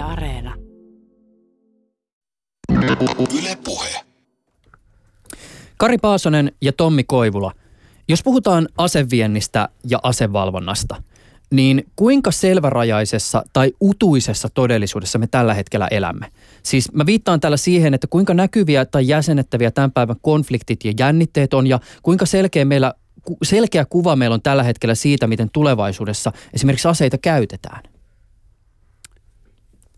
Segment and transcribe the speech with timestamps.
[0.00, 0.54] Yle Areena.
[3.38, 4.00] Yle Puhe.
[5.76, 7.52] Kari Paasonen ja Tommi Koivula.
[8.08, 11.02] Jos puhutaan aseviennistä ja asevalvonnasta,
[11.50, 16.26] niin kuinka selvärajaisessa tai utuisessa todellisuudessa me tällä hetkellä elämme?
[16.62, 21.54] Siis mä viittaan tällä siihen, että kuinka näkyviä tai jäsennettäviä tämän päivän konfliktit ja jännitteet
[21.54, 22.94] on ja kuinka selkeä meillä
[23.42, 27.89] selkeä kuva meillä on tällä hetkellä siitä, miten tulevaisuudessa esimerkiksi aseita käytetään?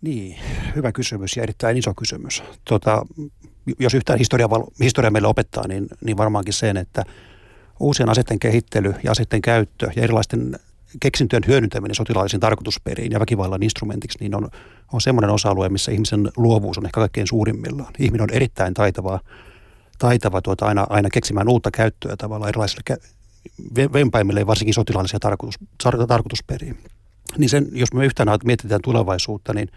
[0.02, 0.38] Niin,
[0.76, 2.43] hyvä kysymys ja erittäin iso kysymys.
[2.64, 3.06] Tota,
[3.79, 4.48] jos yhtään historia,
[4.80, 7.04] historia meille opettaa, niin, niin varmaankin sen, että
[7.80, 10.58] uusien aseiden kehittely ja aseiden käyttö ja erilaisten
[11.00, 14.48] keksintöjen hyödyntäminen sotilaallisiin tarkoitusperiin ja väkivallan instrumentiksi, niin on,
[14.93, 17.93] on semmoinen osa-alue, missä ihmisen luovuus on ehkä kaikkein suurimmillaan.
[17.98, 19.21] Ihminen on erittäin taitava,
[19.98, 22.98] taitava tuota, aina, aina keksimään uutta käyttöä tavallaan erilaisille
[23.93, 25.58] vempaimille, varsinkin sotilaallisia tarkoitus,
[26.08, 26.79] tarkoitusperiin.
[27.39, 29.68] Niin sen, jos me yhtään mietitään tulevaisuutta, niin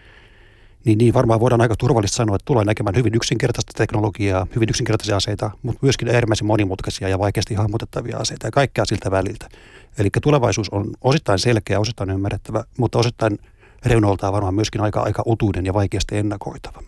[0.86, 5.16] niin, niin varmaan voidaan aika turvallisesti sanoa, että tulee näkemään hyvin yksinkertaista teknologiaa, hyvin yksinkertaisia
[5.16, 9.50] aseita, mutta myöskin äärimmäisen monimutkaisia ja vaikeasti hahmotettavia aseita ja kaikkea siltä väliltä.
[9.98, 13.38] Eli tulevaisuus on osittain selkeä, osittain ymmärrettävä, mutta osittain
[13.86, 16.84] reunoltaan varmaan myöskin aika, aika utuinen ja vaikeasti ennakoitava.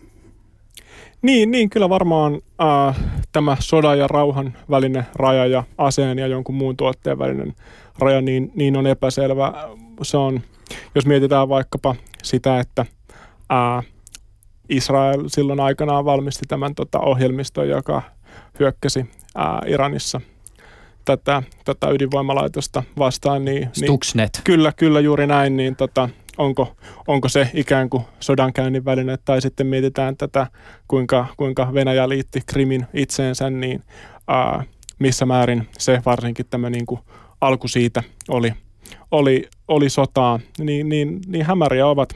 [1.22, 2.96] Niin, niin kyllä varmaan äh,
[3.32, 7.54] tämä sodan ja rauhan välinen raja ja aseen ja jonkun muun tuotteen välinen
[7.98, 9.52] raja niin, niin on epäselvä.
[10.02, 10.40] Se on,
[10.94, 12.86] jos mietitään vaikkapa sitä, että
[13.52, 13.86] äh,
[14.68, 18.02] Israel silloin aikanaan valmisti tämän tota, ohjelmiston, joka
[18.60, 19.00] hyökkäsi
[19.38, 20.20] äh, Iranissa
[21.04, 23.44] tätä, tätä ydinvoimalaitosta vastaan.
[23.44, 24.30] Niin, Stuxnet.
[24.34, 25.56] Niin, kyllä, kyllä juuri näin.
[25.56, 30.46] Niin tota, onko, onko se ikään kuin sodankäynnin väline, tai sitten mietitään tätä,
[30.88, 33.82] kuinka, kuinka Venäjä liitti Krimin itseensä, niin
[34.28, 34.64] ää,
[34.98, 37.00] missä määrin se varsinkin tämä niin kuin
[37.40, 38.52] alku siitä oli,
[39.10, 42.08] oli, oli sotaa, niin, niin, niin hämäriä ovat,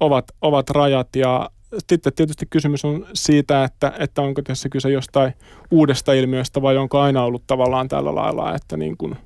[0.00, 5.34] ovat, ovat rajat ja sitten tietysti kysymys on siitä, että, että onko tässä kyse jostain
[5.70, 9.16] uudesta ilmiöstä vai onko aina ollut tavallaan tällä lailla, että niin kuin,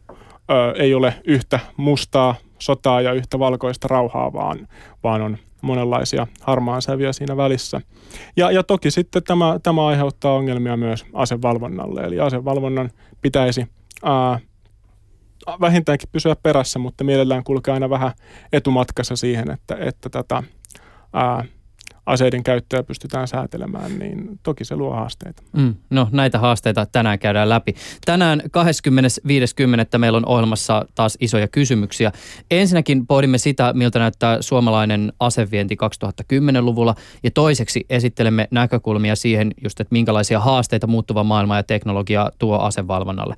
[0.50, 4.69] ö, ei ole yhtä mustaa sotaa ja yhtä valkoista rauhaa, vaan,
[5.04, 7.81] vaan on monenlaisia harmaan säviä siinä välissä.
[8.37, 12.91] Ja, ja toki sitten tämä, tämä aiheuttaa ongelmia myös asevalvonnalle, eli asevalvonnan
[13.22, 13.66] pitäisi
[14.04, 14.41] ää,
[15.60, 18.12] vähintäänkin pysyä perässä, mutta mielellään kulkea aina vähän
[18.53, 20.43] etumatkassa siihen, että, että tätä
[21.12, 21.44] ää,
[22.09, 25.43] aseiden käyttöä pystytään säätelemään, niin toki se luo haasteita.
[25.53, 27.75] Mm, no näitä haasteita tänään käydään läpi.
[28.04, 29.99] Tänään 25.10.
[29.99, 32.12] meillä on ohjelmassa taas isoja kysymyksiä.
[32.50, 35.76] Ensinnäkin pohdimme sitä, miltä näyttää suomalainen asevienti
[36.32, 42.59] 2010-luvulla ja toiseksi esittelemme näkökulmia siihen just, että minkälaisia haasteita muuttuva maailma ja teknologia tuo
[42.59, 43.37] asevalvonnalle.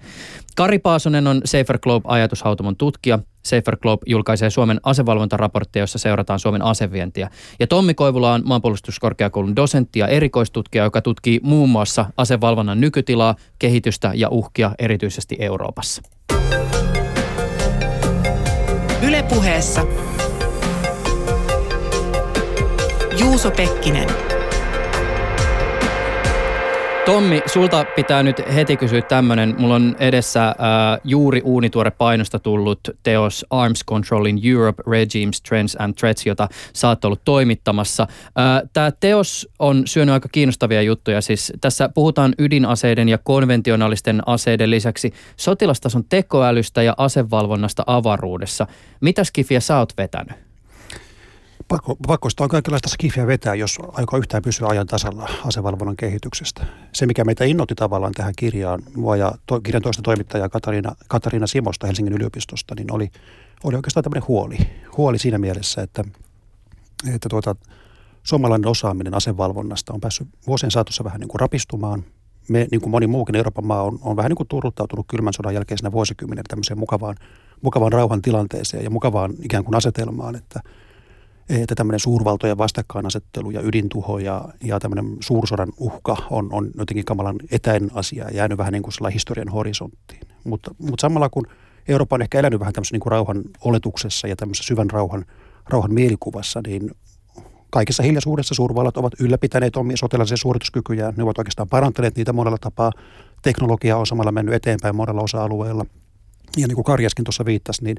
[0.61, 3.19] Kari Paasonen on Safer Globe-ajatushautomon tutkija.
[3.43, 7.31] Safer Globe julkaisee Suomen asevalvontaraportteja, jossa seurataan Suomen asevientiä.
[7.61, 14.13] Ja Tommi Koivula on maanpuolustuskorkeakoulun dosentti ja erikoistutkija, joka tutkii muun muassa asevalvonnan nykytilaa, kehitystä
[14.15, 16.03] ja uhkia erityisesti Euroopassa.
[19.03, 19.87] Ylepuheessa
[23.19, 24.30] Juuso Pekkinen.
[27.11, 29.55] Tommi, sulta pitää nyt heti kysyä tämmöinen.
[29.59, 30.55] Mulla on edessä äh,
[31.05, 36.89] juuri uunituore painosta tullut teos Arms Control in Europe, Regimes, Trends and Threats, jota sä
[36.89, 38.03] oot ollut toimittamassa.
[38.03, 41.21] Äh, Tämä teos on syönyt aika kiinnostavia juttuja.
[41.21, 48.67] Siis tässä puhutaan ydinaseiden ja konventionaalisten aseiden lisäksi sotilastason tekoälystä ja asevalvonnasta avaruudessa.
[49.01, 50.50] Mitä skifiä sä oot vetänyt?
[51.71, 56.67] Pakko, pakko sitä on kaikenlaista skifiä vetää, jos aikoo yhtään pysyä ajan tasalla asevalvonnan kehityksestä.
[56.93, 61.47] Se, mikä meitä innoitti tavallaan tähän kirjaan, mua ja to, kirjan toista toimittajaa Katariina, Katariina
[61.47, 63.11] Simosta Helsingin yliopistosta, niin oli,
[63.65, 64.57] oli oikeastaan tämmöinen huoli.
[64.97, 66.05] Huoli siinä mielessä, että,
[67.15, 67.57] että tuota,
[68.23, 72.05] suomalainen osaaminen asevalvonnasta on päässyt vuosien saatossa vähän niin kuin rapistumaan.
[72.49, 75.55] Me, niin kuin moni muukin Euroopan maa, on, on vähän niin kuin turruttautunut kylmän sodan
[75.55, 77.17] jälkeisenä vuosikymmenen tämmöiseen mukavaan,
[77.63, 80.61] mukavaan rauhan tilanteeseen ja mukavaan ikään kuin asetelmaan, että–
[81.51, 87.37] että tämmöinen suurvaltojen vastakkainasettelu ja ydintuho ja, ja tämmöinen suursodan uhka on, on jotenkin kamalan
[87.51, 90.21] etäinen asia ja jäänyt vähän niin kuin historian horisonttiin.
[90.45, 91.47] Mutta, mutta samalla kun
[91.89, 95.25] Eurooppa on ehkä elänyt vähän tämmöisessä niin kuin rauhan oletuksessa ja tämmöisessä syvän rauhan,
[95.69, 96.91] rauhan mielikuvassa, niin
[97.71, 101.15] kaikessa hiljaisuudessa suurvallat ovat ylläpitäneet omia sotilaallisia suorituskykyjään.
[101.17, 102.93] Ne ovat oikeastaan parantaneet niitä monella tapaa.
[103.43, 105.85] Teknologia on samalla mennyt eteenpäin monella osa-alueella.
[106.57, 107.97] Ja niin kuin Karjaskin tuossa viittasi, niin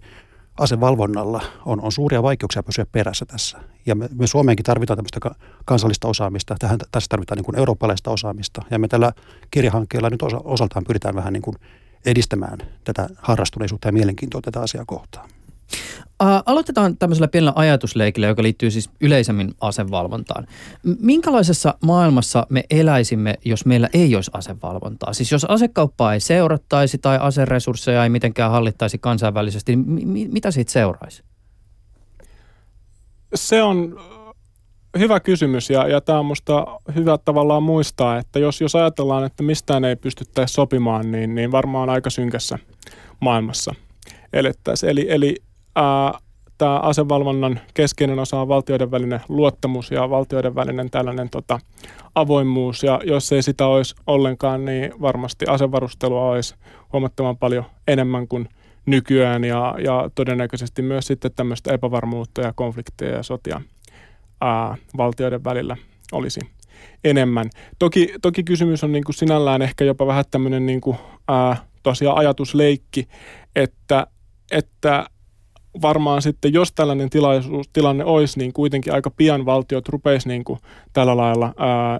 [0.60, 3.60] asevalvonnalla on, on suuria vaikeuksia pysyä perässä tässä.
[3.86, 5.20] Ja me, me Suomeenkin tarvitaan tämmöistä
[5.66, 6.56] kansallista osaamista.
[6.60, 8.62] Tähän, tässä tarvitaan niin kuin eurooppalaista osaamista.
[8.72, 9.14] Ja me tällä
[9.52, 11.56] kirjahankkeella nyt osa, osaltaan pyritään vähän niin kuin
[12.06, 15.30] edistämään tätä harrastuneisuutta ja mielenkiintoa tätä asiaa kohtaan.
[16.22, 20.48] Ä, aloitetaan tämmöisellä pienellä ajatusleikillä, joka liittyy siis yleisemmin asevalvontaan.
[21.00, 25.14] Minkälaisessa maailmassa me eläisimme, jos meillä ei olisi asevalvontaa?
[25.14, 30.72] Siis jos asekauppaa ei seurattaisi tai aseresursseja ei mitenkään hallittaisi kansainvälisesti, niin mi- mitä siitä
[30.72, 31.24] seuraisi?
[33.36, 34.00] Se on
[35.00, 36.66] hyvä kysymys ja, ja tämä on minusta
[36.96, 41.90] hyvä tavallaan muistaa, että jos, jos ajatellaan, että mistään ei pystyttäisi sopimaan, niin, niin varmaan
[41.90, 42.60] aika synkässä
[43.20, 43.76] maailmassa
[44.34, 44.90] elettäisiin.
[44.90, 45.36] Eli, eli
[46.58, 51.60] tämä asevalvonnan keskeinen osa on valtioiden välinen luottamus ja valtioiden välinen tällainen tota,
[52.16, 52.84] avoimuus.
[52.84, 56.56] Ja jos ei sitä olisi ollenkaan, niin varmasti asevarustelua olisi
[56.94, 58.50] huomattavan paljon enemmän kuin
[58.86, 63.62] nykyään ja, ja todennäköisesti myös sitten tämmöistä epävarmuutta ja konflikteja ja sotia
[64.42, 65.78] ää, valtioiden välillä
[66.12, 66.40] olisi
[67.04, 67.50] enemmän.
[67.80, 70.98] Toki, toki kysymys on niin kuin sinällään ehkä jopa vähän tämmöinen niin kuin,
[71.28, 73.08] ää, tosiaan ajatusleikki,
[73.56, 74.08] että,
[74.52, 75.06] että
[75.82, 80.60] varmaan sitten, jos tällainen tilaisuus, tilanne olisi, niin kuitenkin aika pian valtiot rupeisi niin kuin
[80.94, 82.00] tällä lailla ää,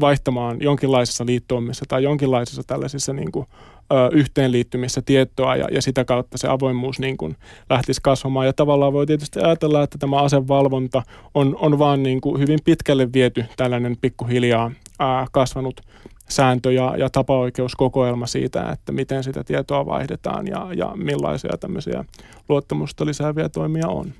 [0.00, 3.46] vaihtamaan jonkinlaisessa liittoumissa tai jonkinlaisissa tällaisissa niin kuin,
[3.92, 7.36] ö, yhteenliittymissä tietoa ja, ja sitä kautta se avoimuus niin kuin
[7.70, 8.46] lähtisi kasvamaan.
[8.46, 11.02] Ja tavallaan voi tietysti ajatella, että tämä asevalvonta
[11.34, 15.80] on, on vaan niin kuin hyvin pitkälle viety tällainen pikkuhiljaa ää, kasvanut
[16.28, 22.04] sääntö- ja, ja tapaoikeuskokoelma siitä, että miten sitä tietoa vaihdetaan ja, ja millaisia tämmöisiä
[22.48, 24.12] luottamusta lisääviä toimia on.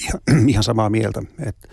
[0.00, 1.68] Ihan, ihan samaa mieltä, että,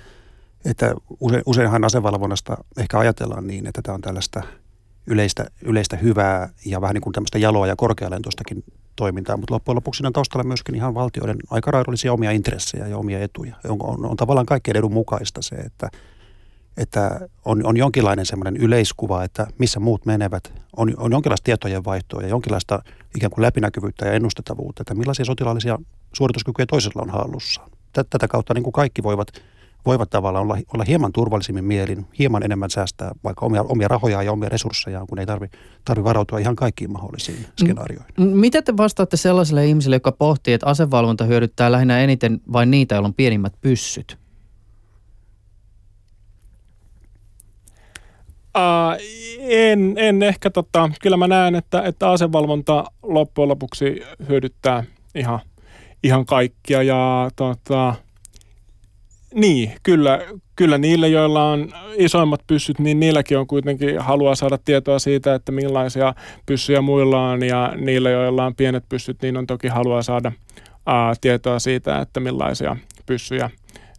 [0.65, 4.41] että use, useinhan asevalvonnasta ehkä ajatellaan niin, että tämä on tällaista
[5.07, 8.63] yleistä, yleistä hyvää ja vähän niin kuin tämmöistä jaloa ja korkealentoistakin
[8.95, 13.19] toimintaa, mutta loppujen lopuksi on taustalla myöskin ihan valtioiden aika raidollisia omia intressejä ja omia
[13.19, 13.55] etuja.
[13.67, 15.89] On, on, on tavallaan kaikkien edun mukaista se, että–
[16.79, 22.21] että on, on jonkinlainen semmoinen yleiskuva, että missä muut menevät, on, on jonkinlaista tietojen vaihtoa
[22.21, 22.83] ja jonkinlaista
[23.15, 25.77] ikään kuin läpinäkyvyyttä ja ennustettavuutta, että millaisia sotilaallisia
[26.13, 27.69] suorituskykyjä toisella on hallussaan.
[27.93, 29.27] Tätä kautta niin kuin kaikki voivat,
[29.85, 34.31] voivat tavallaan olla, olla hieman turvallisimmin mielin, hieman enemmän säästää vaikka omia, omia rahojaan ja
[34.31, 35.47] omia resurssejaan, kun ei tarvi,
[35.85, 38.13] tarvi varautua ihan kaikkiin mahdollisiin skenaarioihin.
[38.17, 43.07] Miten te vastaatte sellaiselle ihmiselle, joka pohtii, että asevalvonta hyödyttää lähinnä eniten vain niitä, joilla
[43.07, 44.18] on pienimmät pyssyt?
[48.57, 48.97] Uh,
[49.39, 54.83] en, en ehkä, tota, kyllä mä näen, että, että asevalvonta loppujen lopuksi hyödyttää
[55.15, 55.39] ihan,
[56.03, 57.95] ihan kaikkia ja tota,
[59.33, 60.19] niin, kyllä,
[60.55, 65.51] kyllä niille, joilla on isoimmat pyssyt, niin niilläkin on kuitenkin halua saada tietoa siitä, että
[65.51, 66.13] millaisia
[66.45, 70.31] pyssyjä muilla on ja niillä, joilla on pienet pyssyt, niin on toki halua saada
[70.85, 72.75] ää, tietoa siitä, että millaisia
[73.05, 73.49] pyssyjä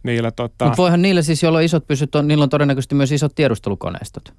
[0.03, 0.65] niillä tota...
[0.65, 4.33] Mutta voihan niillä siis, joilla on isot pysyt, on, niillä on todennäköisesti myös isot tiedustelukoneistot.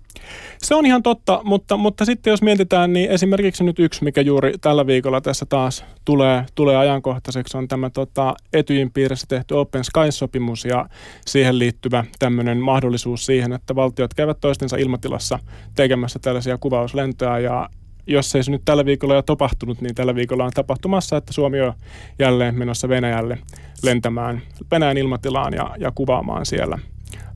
[0.58, 4.52] Se on ihan totta, mutta, mutta sitten jos mietitään, niin esimerkiksi nyt yksi, mikä juuri
[4.60, 10.64] tällä viikolla tässä taas tulee, tulee ajankohtaiseksi, on tämä tota, Etyjin piirissä tehty Open Sky-sopimus
[10.64, 10.88] ja
[11.26, 15.38] siihen liittyvä tämmöinen mahdollisuus siihen, että valtiot käyvät toistensa ilmatilassa
[15.74, 17.68] tekemässä tällaisia kuvauslentoja ja
[18.06, 21.60] jos ei se nyt tällä viikolla ole tapahtunut, niin tällä viikolla on tapahtumassa, että Suomi
[21.60, 21.72] on
[22.18, 23.38] jälleen menossa Venäjälle
[23.82, 26.78] lentämään Venäjän ilmatilaan ja, ja kuvaamaan siellä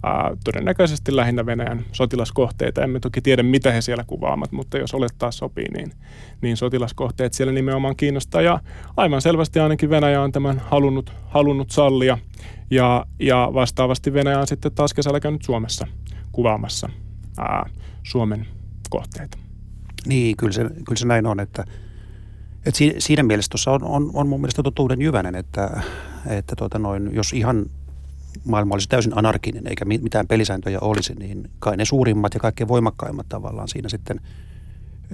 [0.02, 2.84] ää, todennäköisesti lähinnä Venäjän sotilaskohteita.
[2.84, 5.92] Emme toki tiedä, mitä he siellä kuvaavat, mutta jos olettaa sopii, niin,
[6.40, 8.42] niin sotilaskohteet siellä nimenomaan kiinnostaa.
[8.42, 8.60] Ja
[8.96, 12.18] aivan selvästi ainakin Venäjä on tämän halunnut, halunnut sallia.
[12.70, 15.86] Ja, ja vastaavasti Venäjä on sitten taas kesällä käynyt Suomessa
[16.32, 16.88] kuvaamassa
[17.38, 17.70] ää,
[18.02, 18.46] Suomen
[18.90, 19.45] kohteita.
[20.06, 21.64] Niin, kyllä se, kyllä se näin on, että,
[22.66, 25.82] että siinä mielessä tuossa on, on, on mun mielestä totuuden jyvänen, että,
[26.26, 27.66] että tuota noin, jos ihan
[28.44, 33.28] maailma olisi täysin anarkinen eikä mitään pelisääntöjä olisi, niin kai ne suurimmat ja kaikkein voimakkaimmat
[33.28, 34.20] tavallaan siinä sitten–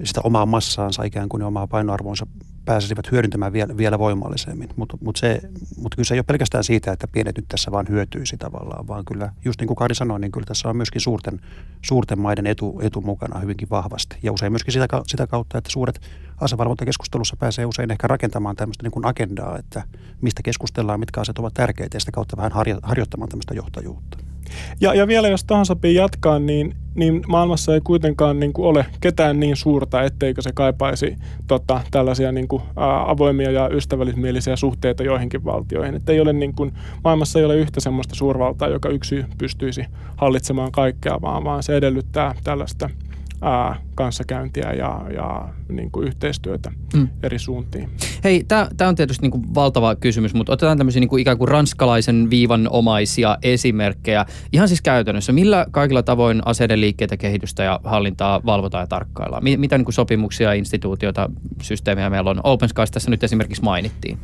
[0.04, 2.26] sitä omaa massaansa ikään kuin omaa painoarvoonsa
[2.64, 4.68] pääsisivät hyödyntämään vielä, vielä voimallisemmin.
[4.76, 5.40] Mutta mut se,
[5.76, 9.04] mut kyllä se ei ole pelkästään siitä, että pienet nyt tässä vaan hyötyisi tavallaan, vaan
[9.04, 11.40] kyllä, just niin kuin Kari sanoi, niin kyllä tässä on myöskin suurten,
[11.82, 14.16] suurten maiden etu, etu mukana hyvinkin vahvasti.
[14.22, 16.00] Ja usein myöskin sitä, sitä kautta, että suuret
[16.40, 19.82] asevalvontakeskustelussa pääsee usein ehkä rakentamaan tämmöistä niin kuin agendaa, että
[20.20, 24.31] mistä keskustellaan, mitkä asiat ovat tärkeitä ja sitä kautta vähän harjo, harjoittamaan tämmöistä johtajuutta.
[24.80, 28.86] Ja, ja vielä jos tuohon sopii jatkaa, niin, niin maailmassa ei kuitenkaan niin kuin ole
[29.00, 31.16] ketään niin suurta, etteikö se kaipaisi
[31.46, 35.94] tota, tällaisia niin kuin, ä, avoimia ja ystävällismielisiä suhteita joihinkin valtioihin.
[35.94, 36.72] Että ei ole niin kuin,
[37.04, 39.84] maailmassa ei ole yhtä semmoista suurvaltaa, joka yksi pystyisi
[40.16, 42.90] hallitsemaan kaikkea, vaan, vaan se edellyttää tällaista–
[43.42, 47.08] ää, kanssakäyntiä ja, ja niin kuin yhteistyötä mm.
[47.22, 47.90] eri suuntiin.
[48.24, 51.48] Hei, tämä on tietysti niin kuin valtava kysymys, mutta otetaan tämmöisiä niin kuin ikään kuin
[51.48, 54.26] ranskalaisen viivan omaisia esimerkkejä.
[54.52, 59.44] Ihan siis käytännössä, millä kaikilla tavoin aseiden liikkeitä, kehitystä ja hallintaa valvotaan ja tarkkaillaan?
[59.44, 61.30] Mitä niin kuin sopimuksia, instituutioita,
[61.62, 62.40] systeemejä meillä on?
[62.44, 64.18] Open Skies tässä nyt esimerkiksi mainittiin.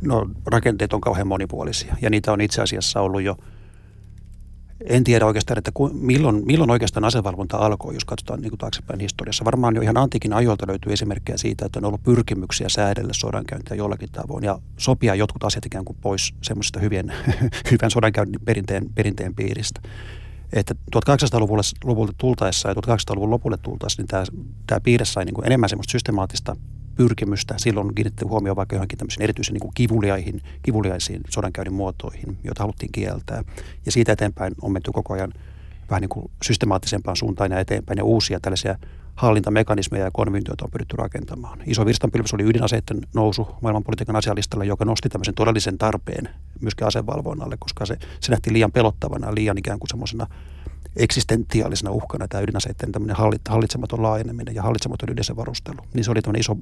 [0.00, 3.36] No rakenteet on kauhean monipuolisia ja niitä on itse asiassa ollut jo,
[4.84, 9.44] en tiedä oikeastaan, että milloin, milloin oikeastaan asevalvonta alkoi, jos katsotaan niin kuin taaksepäin historiassa.
[9.44, 14.08] Varmaan jo ihan antiikin ajoilta löytyy esimerkkejä siitä, että on ollut pyrkimyksiä säädellä sodankäyntiä jollakin
[14.12, 17.12] tavoin ja sopia jotkut asiat ikään kuin pois semmoisesta hyvien,
[17.70, 19.80] hyvän sodankäynnin perinteen, perinteen piiristä
[20.52, 24.24] että 1800-luvulta tultaessa ja 1800-luvun lopulle tultaessa, niin tämä,
[24.66, 26.56] tämä piirre sai niin kuin enemmän semmoista systemaattista
[26.96, 27.54] pyrkimystä.
[27.58, 33.44] Silloin kiinnitti huomioon vaikka johonkin tämmöisiin erityisen niin kivuliaihin, kivuliaisiin sodankäynnin muotoihin, joita haluttiin kieltää.
[33.86, 35.32] Ja siitä eteenpäin on menty koko ajan
[35.90, 38.78] vähän niin kuin systemaattisempaan suuntaan ja eteenpäin ja uusia tällaisia
[39.14, 41.58] hallintamekanismeja ja konventioita on pyritty rakentamaan.
[41.66, 46.28] Iso virstanpylväs oli ydinaseiden nousu maailmanpolitiikan asialistalla, joka nosti tämmöisen todellisen tarpeen
[46.60, 50.26] myöskin asevalvonnalle, koska se, se nähtiin liian pelottavana, liian ikään kuin semmoisena
[50.96, 53.16] eksistentiaalisena uhkana tämä ydinaseiden tämmöinen
[53.48, 55.78] hallitsematon laajeneminen ja hallitsematon ydinasevarustelu.
[55.94, 56.56] Niin se oli tämmöinen iso,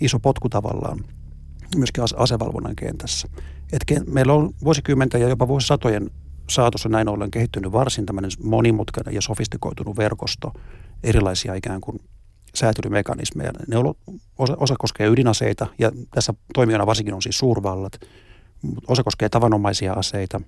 [0.00, 1.04] iso potku tavallaan
[1.76, 3.28] myöskin asevalvonnan kentässä.
[3.72, 6.10] Et meillä on vuosikymmenten ja jopa vuosisatojen
[6.50, 10.52] saatossa näin ollen kehittynyt varsin tämmöinen monimutkainen ja sofistikoitunut verkosto
[11.02, 12.00] erilaisia ikään kuin
[12.54, 13.52] säätelymekanismeja.
[13.68, 13.94] Ne on,
[14.38, 17.92] osa, osa koskee ydinaseita ja tässä toimijana varsinkin on siis suurvallat.
[18.88, 20.40] Osa koskee tavanomaisia aseita,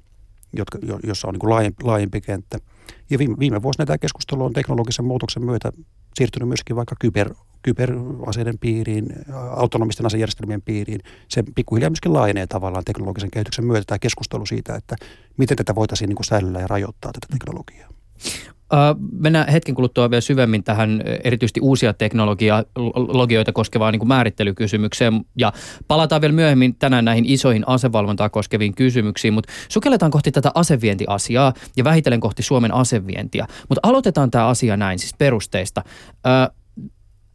[0.52, 2.58] jotka, jossa on niin laajempi, laajempi kenttä.
[3.10, 5.72] Ja viime, viime vuosina tämä keskustelu on teknologisen muutoksen myötä
[6.14, 9.06] siirtynyt myöskin vaikka kyber, kyberaseiden piiriin,
[9.56, 11.00] autonomisten asejärjestelmien piiriin.
[11.28, 14.96] Se pikkuhiljaa myöskin laajenee tavallaan teknologisen kehityksen myötä tämä keskustelu siitä, että
[15.36, 17.88] miten tätä voitaisiin niin kuin säädellä ja rajoittaa tätä teknologiaa.
[19.12, 25.52] Mennään hetken kuluttua vielä syvemmin tähän erityisesti uusia teknologioita koskevaan niin määrittelykysymykseen ja
[25.88, 31.84] palataan vielä myöhemmin tänään näihin isoihin asevalvontaa koskeviin kysymyksiin, mutta sukelletaan kohti tätä asevientiasiaa ja
[31.84, 33.46] vähitellen kohti Suomen asevientiä.
[33.68, 35.82] Mutta aloitetaan tämä asia näin siis perusteista.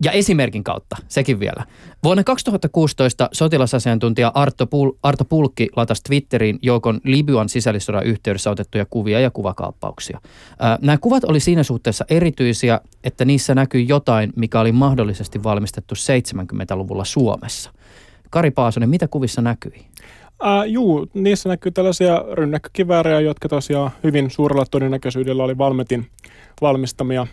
[0.04, 1.64] Ja esimerkin kautta, sekin vielä.
[2.04, 9.20] Vuonna 2016 sotilasasiantuntija Arto, Pul- Arto Pulkki latasi Twitteriin joukon Libyan sisällissodan yhteydessä otettuja kuvia
[9.20, 10.22] ja kuvakaappauksia.
[10.82, 17.06] Nämä kuvat oli siinä suhteessa erityisiä, että niissä näkyi jotain, mikä oli mahdollisesti valmistettu 70-luvulla
[17.06, 17.72] Suomessa.
[18.30, 19.86] Kari Paasonen, mitä kuvissa näkyi?
[20.46, 26.08] Äh, juu, niissä näkyy tällaisia rynnäkkökiväärejä, jotka tosiaan hyvin suurella todennäköisyydellä oli Valmetin
[26.62, 27.28] valmistamia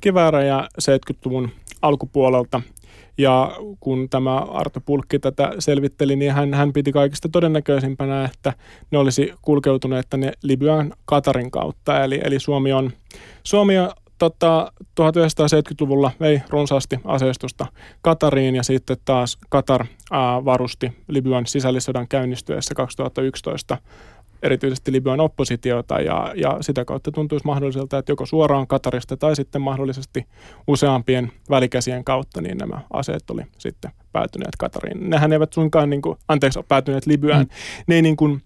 [0.00, 1.50] kiväärejä 70-luvun
[1.82, 2.60] alkupuolelta.
[3.18, 8.52] Ja kun tämä Arto Pulkki tätä selvitteli, niin hän, hän piti kaikista todennäköisimpänä, että
[8.90, 12.04] ne olisi kulkeutuneet tänne Libyan Katarin kautta.
[12.04, 12.90] Eli, eli Suomi on,
[13.42, 17.66] Suomi on tota, 1970-luvulla vei runsaasti aseistusta
[18.02, 23.78] Katariin ja sitten taas Katar ää, varusti Libyan sisällissodan käynnistyessä 2011
[24.42, 29.62] erityisesti Libyan oppositiota ja, ja sitä kautta tuntuisi mahdolliselta, että joko suoraan Katarista tai sitten
[29.62, 30.26] mahdollisesti
[30.66, 35.10] useampien välikäsien kautta niin nämä aseet oli sitten päätyneet Katariin.
[35.10, 37.42] Nehän eivät suinkaan, niin kuin, anteeksi, päätyneet Libyaan.
[37.42, 37.48] Mm.
[37.86, 38.42] Ne ei niin kuin,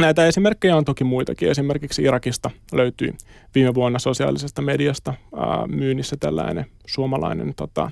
[0.00, 1.50] Näitä esimerkkejä on toki muitakin.
[1.50, 3.14] Esimerkiksi Irakista löytyi
[3.54, 7.90] viime vuonna sosiaalisesta mediasta ää, myynnissä tällainen suomalainen tota,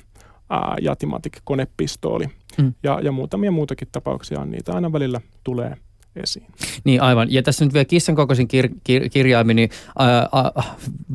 [0.50, 2.26] ää, Jatimatic-konepistooli.
[2.58, 2.74] Mm.
[2.82, 4.50] Ja, ja muutamia muutakin tapauksia on.
[4.50, 5.76] Niitä aina välillä tulee
[6.22, 6.46] esiin.
[6.84, 7.32] Niin aivan.
[7.32, 10.62] Ja tässä nyt vielä kissan kokoisin kir- kir- kirjaimin, niin ää, ää,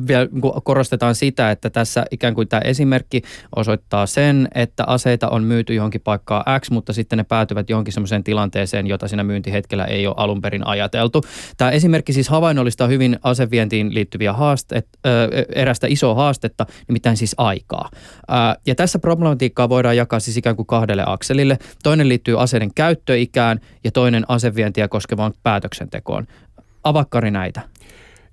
[0.08, 3.22] vielä niin korostetaan sitä, että tässä ikään kuin tämä esimerkki
[3.56, 8.24] osoittaa sen, että aseita on myyty johonkin paikkaan X, mutta sitten ne päätyvät johonkin sellaiseen
[8.24, 11.22] tilanteeseen, jota siinä myyntihetkellä ei ole alun perin ajateltu.
[11.56, 14.88] Tämä esimerkki siis havainnollistaa hyvin asevientiin liittyviä haasteita,
[15.54, 17.90] erästä isoa haastetta, nimittäin siis aikaa.
[18.28, 21.58] Ää, ja tässä problematiikkaa voidaan jakaa siis ikään kuin kahdelle akselille.
[21.82, 26.26] Toinen liittyy aseiden käyttöikään ja toinen asevientiä koskevaan päätöksentekoon.
[26.84, 27.60] Avakkari näitä.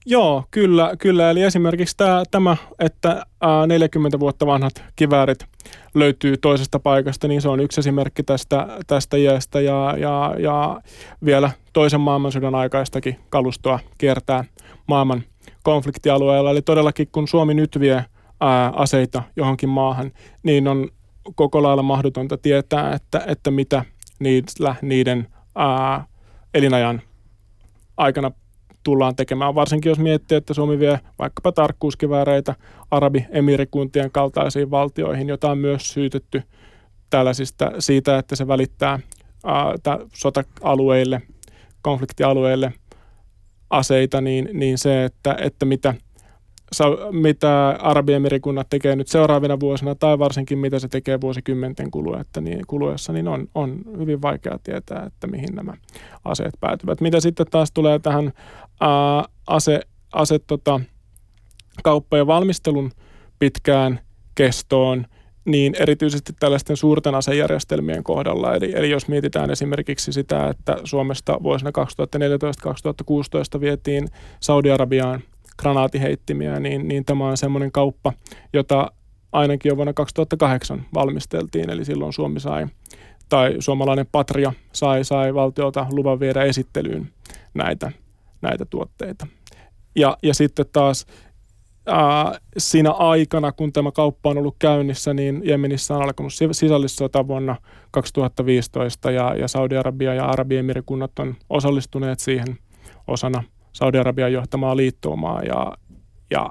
[0.05, 1.29] Joo, kyllä, kyllä.
[1.29, 3.25] Eli esimerkiksi tämä, tämä että
[3.67, 5.45] 40 vuotta vanhat kiväärit
[5.93, 10.81] löytyy toisesta paikasta, niin se on yksi esimerkki tästä, tästä iästä ja, ja, ja
[11.25, 14.43] vielä toisen maailmansodan aikaistakin kalustoa kiertää
[14.87, 15.23] maailman
[15.63, 16.51] konfliktialueella.
[16.51, 18.05] Eli todellakin kun Suomi nyt vie
[18.41, 20.11] ää, aseita johonkin maahan,
[20.43, 20.89] niin on
[21.35, 23.85] koko lailla mahdotonta tietää, että, että mitä
[24.19, 26.12] niillä, niiden ää,
[26.53, 27.01] elinajan
[27.97, 28.31] aikana
[28.83, 32.55] tullaan tekemään, varsinkin jos miettii, että Suomi vie vaikkapa tarkkuuskivääreitä
[32.91, 36.43] Arabi-emirikuntien kaltaisiin valtioihin, jota on myös syytetty
[37.09, 38.99] tällaisista siitä, että se välittää
[39.45, 39.73] ää,
[40.13, 41.21] sota-alueille,
[41.81, 42.73] konfliktialueille
[43.69, 45.93] aseita, niin, niin se, että, että mitä–
[47.11, 53.13] mitä Arabiemirikunnat tekee nyt seuraavina vuosina tai varsinkin mitä se tekee vuosikymmenten kuluessa, niin, kuluessa,
[53.13, 55.73] niin on, on hyvin vaikea tietää, että mihin nämä
[56.25, 57.01] aseet päätyvät.
[57.01, 58.33] Mitä sitten taas tulee tähän
[58.81, 59.81] ää, ase,
[60.13, 60.79] ase tota,
[61.83, 62.91] kauppa- ja valmistelun
[63.39, 63.99] pitkään
[64.35, 65.05] kestoon,
[65.45, 68.55] niin erityisesti tällaisten suurten asejärjestelmien kohdalla.
[68.55, 71.71] Eli, eli jos mietitään esimerkiksi sitä, että Suomesta vuosina
[73.57, 74.07] 2014-2016 vietiin
[74.39, 75.23] Saudi-Arabiaan
[75.63, 78.13] granaatiheittimiä, niin, niin tämä on semmoinen kauppa,
[78.53, 78.91] jota
[79.31, 81.69] ainakin jo vuonna 2008 valmisteltiin.
[81.69, 82.67] Eli silloin Suomi sai,
[83.29, 87.09] tai suomalainen Patria sai, sai valtiolta luvan viedä esittelyyn
[87.53, 87.91] näitä,
[88.41, 89.27] näitä tuotteita.
[89.95, 91.05] Ja, ja sitten taas
[91.87, 97.55] ää, siinä aikana, kun tämä kauppa on ollut käynnissä, niin Jemenissä on alkanut sisällissota vuonna
[97.91, 102.57] 2015 ja, ja Saudi-Arabia ja Arabiemirikunnat on osallistuneet siihen
[103.07, 103.43] osana
[103.73, 105.73] Saudi-Arabian johtamaa liittoumaa ja,
[106.31, 106.49] ja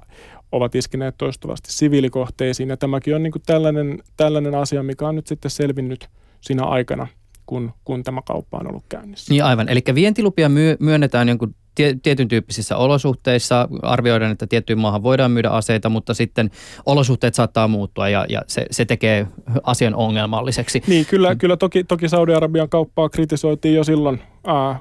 [0.52, 2.68] ovat iskineet toistuvasti siviilikohteisiin.
[2.68, 6.08] Ja tämäkin on niin kuin tällainen, tällainen asia, mikä on nyt sitten selvinnyt
[6.40, 7.06] siinä aikana,
[7.46, 9.32] kun, kun tämä kauppa on ollut käynnissä.
[9.32, 9.68] Niin aivan.
[9.68, 10.50] Eli vientilupia
[10.80, 13.68] myönnetään jonkun tietyn tyyppisissä olosuhteissa.
[13.82, 16.50] Arvioidaan, että tiettyyn maahan voidaan myydä aseita, mutta sitten
[16.86, 19.26] olosuhteet saattaa muuttua ja, ja se, se tekee
[19.62, 20.82] asian ongelmalliseksi.
[20.86, 24.22] Niin, kyllä, kyllä toki, toki Saudi-Arabian kauppaa kritisoitiin jo silloin,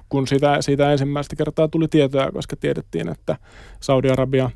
[0.10, 3.38] kun siitä, siitä ensimmäistä kertaa tuli tietoja, koska tiedettiin, että
[3.80, 4.50] Saudi-Arabia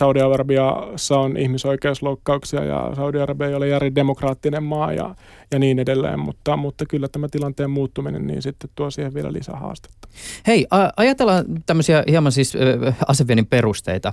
[0.00, 5.14] Saudi-Arabiassa on ihmisoikeusloukkauksia ja Saudi-Arabia ei ole järin demokraattinen maa ja,
[5.52, 9.56] ja niin edelleen, mutta, mutta kyllä tämä tilanteen muuttuminen niin sitten tuo siihen vielä lisää
[9.56, 10.08] haastetta.
[10.46, 10.66] Hei,
[10.96, 14.12] ajatellaan tämmöisiä hieman siis äh, aseviennin perusteita.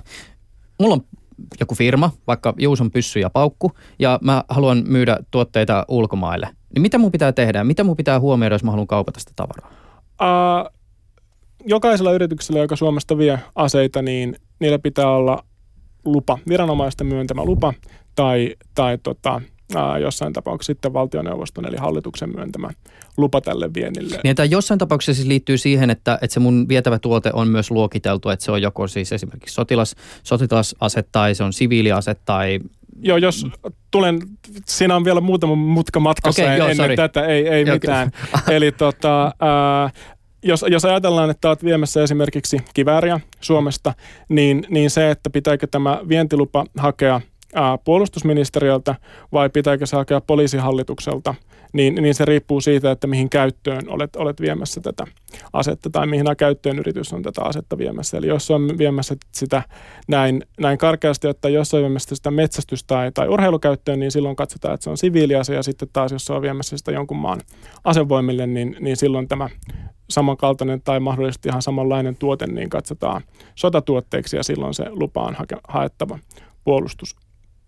[0.80, 1.00] Mulla on
[1.60, 6.48] joku firma, vaikka Juuson pyssy ja paukku, ja mä haluan myydä tuotteita ulkomaille.
[6.74, 7.64] Niin mitä mun pitää tehdä?
[7.64, 9.70] Mitä mun pitää huomioida, jos mä haluan kaupata sitä tavaraa?
[10.22, 10.78] Uh,
[11.66, 15.44] jokaisella yrityksellä, joka Suomesta vie aseita, niin niillä pitää olla
[16.12, 17.74] lupa, viranomaisten myöntämä lupa
[18.14, 19.40] tai, tai tota,
[19.74, 22.70] ää, jossain tapauksessa sitten valtioneuvoston eli hallituksen myöntämä
[23.16, 24.20] lupa tälle viennille.
[24.24, 27.70] Niin, tämä jossain tapauksessa siis liittyy siihen, että, että se mun vietävä tuote on myös
[27.70, 32.58] luokiteltu, että se on joko siis esimerkiksi sotilas, sotilasase tai se on siviiliase tai
[33.02, 33.46] Joo, jos
[33.90, 34.18] tulen,
[34.66, 36.96] siinä on vielä muutama mutka matkassa okay, joo, ennen sorry.
[36.96, 38.10] tätä, ei, ei mitään.
[38.48, 39.90] Eli tota, ää,
[40.42, 43.94] jos, jos ajatellaan, että olet viemässä esimerkiksi kivääriä Suomesta,
[44.28, 47.20] niin, niin se, että pitääkö tämä vientilupa hakea
[47.84, 48.94] puolustusministeriöltä
[49.32, 51.34] vai pitääkö se hakea poliisihallitukselta,
[51.72, 55.04] niin, niin se riippuu siitä, että mihin käyttöön olet, olet viemässä tätä
[55.52, 58.16] asetta tai mihin käyttöön yritys on tätä asetta viemässä.
[58.16, 59.62] Eli jos on viemässä sitä
[60.08, 64.74] näin, näin karkeasti, että jos on viemässä sitä metsästys- tai, tai urheilukäyttöön, niin silloin katsotaan,
[64.74, 67.40] että se on siviiliase ja sitten taas jos on viemässä sitä jonkun maan
[67.84, 69.48] asevoimille, niin, niin silloin tämä
[70.10, 73.22] samankaltainen tai mahdollisesti ihan samanlainen tuote, niin katsotaan
[73.54, 75.36] sotatuotteeksi ja silloin se lupa on
[75.68, 76.18] haettava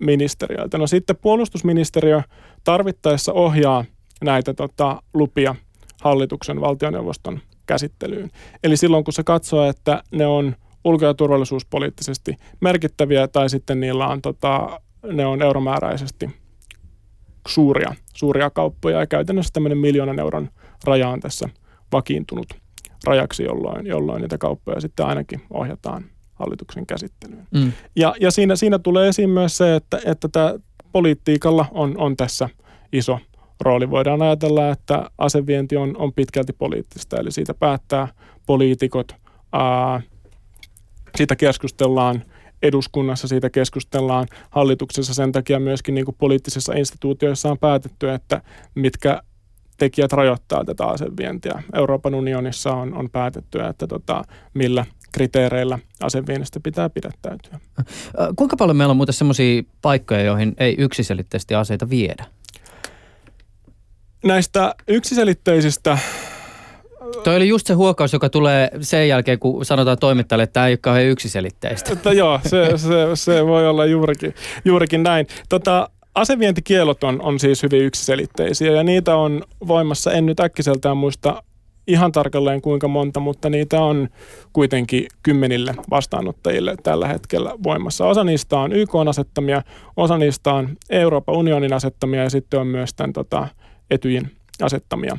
[0.00, 0.78] puolustusministeriöltä.
[0.78, 2.22] No sitten puolustusministeriö
[2.64, 3.84] tarvittaessa ohjaa
[4.24, 5.54] näitä tota, lupia
[6.00, 8.30] hallituksen valtioneuvoston käsittelyyn.
[8.64, 14.06] Eli silloin kun se katsoo, että ne on ulko- ja turvallisuuspoliittisesti merkittäviä tai sitten niillä
[14.06, 14.80] on, tota,
[15.12, 16.30] ne on euromääräisesti
[17.48, 20.48] suuria, suuria kauppoja ja käytännössä tämmöinen miljoonan euron
[20.84, 21.48] raja on tässä
[21.92, 22.46] vakiintunut
[23.04, 26.04] rajaksi, jolloin, jolloin niitä kauppoja sitten ainakin ohjataan
[26.40, 27.46] hallituksen käsittelyyn.
[27.50, 27.72] Mm.
[27.96, 30.54] Ja, ja siinä, siinä tulee esiin myös se, että, että tämä
[30.92, 32.48] politiikalla on, on tässä
[32.92, 33.18] iso
[33.60, 33.90] rooli.
[33.90, 38.08] Voidaan ajatella, että asevienti on, on pitkälti poliittista, eli siitä päättää
[38.46, 39.12] poliitikot,
[39.52, 40.00] ää,
[41.16, 42.24] siitä keskustellaan
[42.62, 48.42] eduskunnassa, siitä keskustellaan hallituksessa, sen takia myöskin niin kuin poliittisissa instituutioissa on päätetty, että
[48.74, 49.22] mitkä
[49.78, 51.62] tekijät rajoittaa tätä asevientiä.
[51.74, 54.22] Euroopan unionissa on, on päätetty, että tota,
[54.54, 57.60] millä kriteereillä aseviennistä pitää pidättäytyä.
[58.36, 62.24] Kuinka paljon meillä on muuten sellaisia paikkoja, joihin ei yksiselitteisesti aseita viedä?
[64.24, 65.98] Näistä yksiselitteisistä
[67.24, 70.72] Toi oli just se huokaus, joka tulee sen jälkeen, kun sanotaan toimittajalle, että tämä ei
[70.72, 71.92] ole kauhean yksiselitteistä.
[71.92, 75.26] Että joo, se, se, se voi olla juurikin, juurikin näin.
[75.48, 81.42] Tota, Asevientikielot on, on siis hyvin yksiselitteisiä ja niitä on voimassa, en nyt äkkiseltään muista
[81.86, 84.08] ihan tarkalleen kuinka monta, mutta niitä on
[84.52, 88.06] kuitenkin kymmenille vastaanottajille tällä hetkellä voimassa.
[88.06, 89.62] Osa niistä on YK asettamia,
[89.96, 93.48] osa niistä on Euroopan unionin asettamia ja sitten on myös tämän tota,
[93.90, 94.30] Etyjin
[94.62, 95.18] asettamia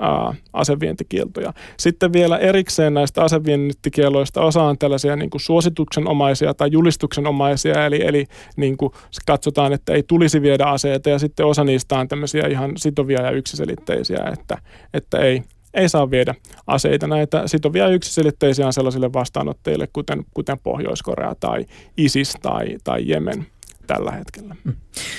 [0.00, 1.52] ää, asevientikieltoja.
[1.76, 8.76] Sitten vielä erikseen näistä asevientikieloista osa on tällaisia niin suosituksenomaisia tai julistuksenomaisia, eli, eli niin
[8.76, 8.92] kuin
[9.26, 13.30] katsotaan, että ei tulisi viedä aseita, ja sitten osa niistä on tämmöisiä ihan sitovia ja
[13.30, 14.58] yksiselitteisiä, että,
[14.94, 15.42] että ei,
[15.74, 16.34] ei saa viedä
[16.66, 17.06] aseita.
[17.06, 21.64] Näitä sitovia yksiselitteisiä on sellaisille vastaanottajille, kuten, kuten Pohjois-Korea tai
[21.96, 23.46] ISIS tai, tai Jemen
[23.86, 24.56] tällä hetkellä.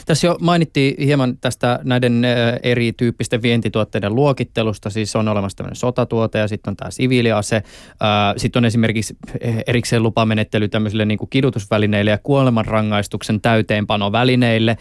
[0.06, 2.26] Tässä jo mainittiin hieman tästä näiden
[2.64, 4.90] erityyppisten vientituotteiden luokittelusta.
[4.90, 7.64] Siis on olemassa tämmöinen sotatuote ja sitten on tämä siviiliase.
[8.38, 9.18] Sitten on esimerkiksi
[9.68, 14.78] erikseen lupamenettely tämmöisille niin kuin kidutusvälineille ja kuolemanrangaistuksen täyteenpanovälineille.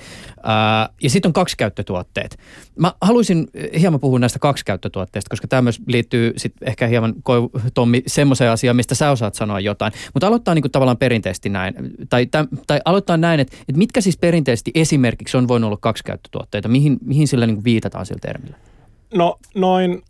[1.03, 2.39] Ja sitten on kaksikäyttötuotteet.
[2.79, 3.47] Mä haluaisin
[3.79, 7.15] hieman puhua näistä kaksikäyttötuotteista, koska tämä myös liittyy sitten ehkä hieman,
[7.75, 9.93] Tommi, semmoiseen asiaan, mistä sä osaat sanoa jotain.
[10.15, 11.75] Mutta aloittaa niin kuin tavallaan perinteisesti näin.
[12.09, 16.69] Tai, tai, tai aloittaa näin, että, että mitkä siis perinteisesti esimerkiksi on voinut olla kaksikäyttötuotteita?
[16.69, 18.57] Mihin, mihin sillä niin viitataan sillä termillä?
[19.15, 20.03] No noin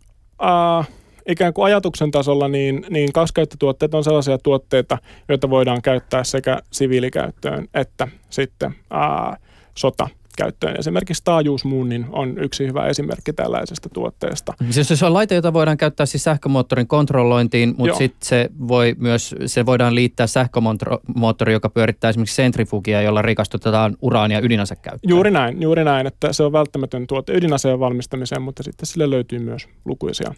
[0.43, 0.87] äh,
[1.27, 4.97] ikään kuin ajatuksen tasolla, niin, niin kaksikäyttötuotteet on sellaisia tuotteita,
[5.29, 9.39] joita voidaan käyttää sekä siviilikäyttöön että sitten äh,
[9.77, 10.75] sota käyttöön.
[10.79, 14.53] Esimerkiksi taajuusmuunnin on yksi hyvä esimerkki tällaisesta tuotteesta.
[14.69, 19.35] Siis se on laite, jota voidaan käyttää siis sähkömoottorin kontrollointiin, mutta sitten se, voi myös,
[19.45, 25.09] se voidaan liittää sähkömoottori, joka pyörittää esimerkiksi sentrifugia, jolla rikastutetaan uraania ydinasekäyttöön.
[25.09, 29.39] Juuri näin, juuri näin, että se on välttämätön tuote ydinaseen valmistamiseen, mutta sitten sille löytyy
[29.39, 30.33] myös lukuisia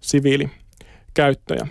[0.00, 1.66] siviilikäyttöjä.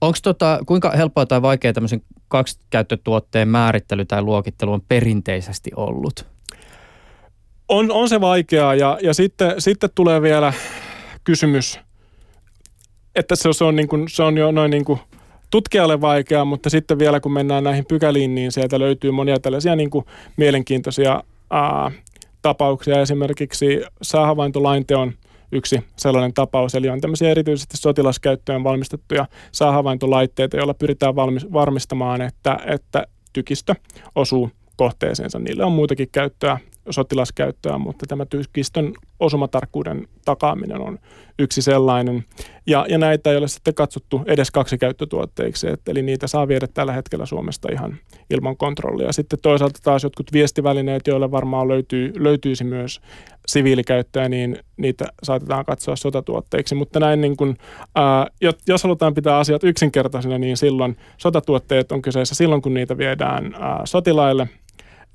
[0.00, 6.26] Onko tota, kuinka helppoa tai vaikeaa tämmöisen kaksikäyttötuotteen määrittely tai luokittelu on perinteisesti ollut?
[7.68, 10.52] On, on se vaikeaa ja, ja sitten, sitten tulee vielä
[11.24, 11.80] kysymys,
[13.16, 15.00] että se, se, on, niin kuin, se on jo noin niin kuin
[15.50, 19.90] tutkijalle vaikeaa, mutta sitten vielä kun mennään näihin pykäliin, niin sieltä löytyy monia tällaisia niin
[19.90, 20.04] kuin
[20.36, 21.90] mielenkiintoisia ää,
[22.42, 23.00] tapauksia.
[23.00, 25.12] Esimerkiksi saahavaintolainteon
[25.52, 32.58] yksi sellainen tapaus, eli on tämmöisiä erityisesti sotilaskäyttöön valmistettuja saahavaintolaitteita, joilla pyritään valmis, varmistamaan, että,
[32.66, 33.74] että tykistö
[34.14, 35.38] osuu kohteeseensa.
[35.38, 36.58] Niille on muitakin käyttöä
[36.90, 40.98] sotilaskäyttöä, mutta tämä tykistön osumatarkkuuden takaaminen on
[41.38, 42.24] yksi sellainen.
[42.66, 46.66] Ja, ja näitä ei ole sitten katsottu edes kaksi käyttötuotteiksi, että, eli niitä saa viedä
[46.66, 47.96] tällä hetkellä Suomesta ihan
[48.30, 49.12] ilman kontrollia.
[49.12, 53.00] Sitten toisaalta taas jotkut viestivälineet, joille varmaan löytyy, löytyisi myös
[53.46, 56.74] siviilikäyttöä, niin niitä saatetaan katsoa sotatuotteiksi.
[56.74, 57.58] Mutta näin niin kuin,
[57.94, 58.26] ää,
[58.66, 63.86] jos halutaan pitää asiat yksinkertaisina, niin silloin sotatuotteet on kyseessä silloin, kun niitä viedään ää,
[63.86, 64.48] sotilaille–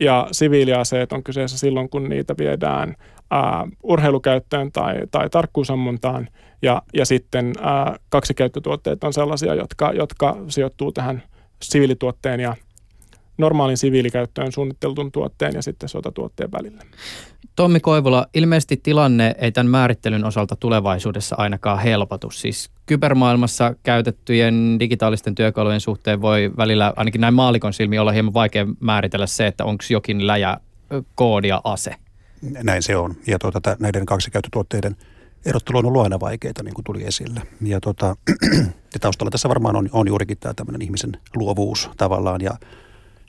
[0.04, 2.96] ja siviiliaseet on kyseessä silloin, kun niitä viedään
[3.32, 6.30] ää, urheilukäyttöön tai, tai tarkkuusammuntaan.
[6.62, 11.24] Ja, ja sitten ää, kaksikäyttötuotteet on sellaisia, jotka, jotka sijoittuu tähän
[11.62, 12.56] siviilituotteen ja
[13.38, 16.82] normaalin siviilikäyttöön suunnitteltun tuotteen ja sitten sotatuotteen välille.
[17.56, 22.32] Tommi Koivula, ilmeisesti tilanne ei tämän määrittelyn osalta tulevaisuudessa ainakaan helpotu.
[22.32, 28.68] Siis kybermaailmassa käytettyjen digitaalisten työkalujen suhteen voi välillä, ainakin näin maalikon silmi, olla hieman vaikea
[28.80, 30.58] määritellä se, että onko jokin läjä
[31.16, 31.96] koodia ase.
[32.64, 33.16] Näin se on.
[33.28, 34.96] Ja tuota, näiden kaksikäyttötuotteiden
[35.46, 37.42] erottelu on ollut aina vaikeita, niin kuin tuli esille.
[37.62, 38.16] Ja, tuota,
[38.94, 42.52] ja taustalla tässä varmaan on, on juurikin tämä tämmöinen ihmisen luovuus tavallaan ja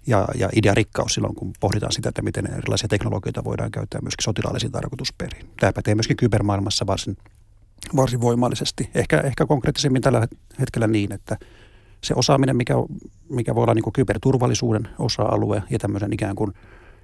[0.06, 4.72] ja, ja idearikkaus silloin, kun pohditaan sitä, että miten erilaisia teknologioita voidaan käyttää myöskin sotilaallisiin
[4.72, 5.46] tarkoitusperiin.
[5.60, 7.16] Tämä pätee myöskin kybermaailmassa varsin,
[7.96, 8.90] varsin voimallisesti.
[8.94, 10.28] Ehkä, ehkä konkreettisemmin tällä
[10.60, 11.36] hetkellä niin, että
[12.04, 12.74] se osaaminen, mikä,
[13.28, 16.52] mikä voi olla niin kuin kyberturvallisuuden osa-alue ja tämmöisen ikään kuin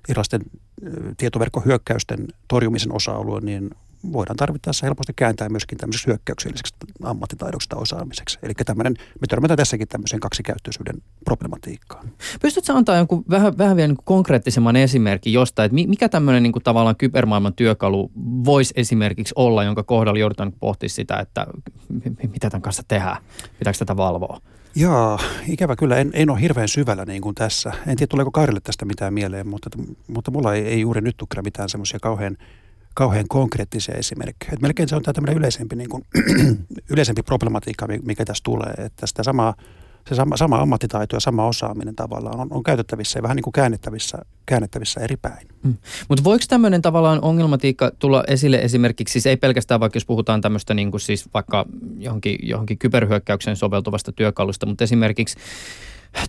[0.08, 0.40] erilaisten
[1.16, 3.70] tietoverkkohyökkäysten torjumisen osa-alue, niin
[4.12, 8.38] voidaan tarvittaessa helposti kääntää myöskin tämmöiseksi hyökkäykselliseksi ammattitaidoksi tai osaamiseksi.
[8.42, 12.08] Eli tämmöinen, me törmätään tässäkin tämmöisen kaksikäyttöisyyden problematiikkaan.
[12.42, 16.62] Pystytkö antaa jonkun vähän, vähän vielä niin konkreettisemman esimerkin jostain, että mikä tämmöinen niin kuin
[16.62, 18.10] tavallaan kybermaailman työkalu
[18.44, 21.46] voisi esimerkiksi olla, jonka kohdalla joudutaan pohtimaan sitä, että
[22.32, 23.16] mitä tämän kanssa tehdään,
[23.58, 24.40] pitääkö tätä valvoa?
[24.74, 25.96] Joo, ikävä kyllä.
[25.96, 27.72] En, en ole hirveän syvällä niin kuin tässä.
[27.86, 29.70] En tiedä, tuleeko Kaarille tästä mitään mieleen, mutta,
[30.08, 32.36] mutta mulla ei, ei juuri nyt tule kyllä mitään semmoisia kauhean–
[32.94, 34.52] kauhean konkreettisia esimerkkejä.
[34.52, 36.04] Et melkein se on tämmöinen yleisempi, niin kuin,
[36.92, 38.74] yleisempi problematiikka, mikä tässä tulee.
[38.78, 39.54] Että sitä samaa,
[40.08, 43.52] se sama, sama ammattitaito ja sama osaaminen tavallaan on, on käytettävissä ja vähän niin kuin
[43.52, 45.48] käännettävissä, käännettävissä eri päin.
[45.62, 45.74] Mm.
[46.08, 50.74] Mutta voiko tämmöinen tavallaan ongelmatiikka tulla esille esimerkiksi, siis ei pelkästään vaikka jos puhutaan tämmöistä
[50.74, 51.66] niin kuin siis vaikka
[51.98, 55.36] johonkin, johonkin kyberhyökkäykseen soveltuvasta työkalusta, mutta esimerkiksi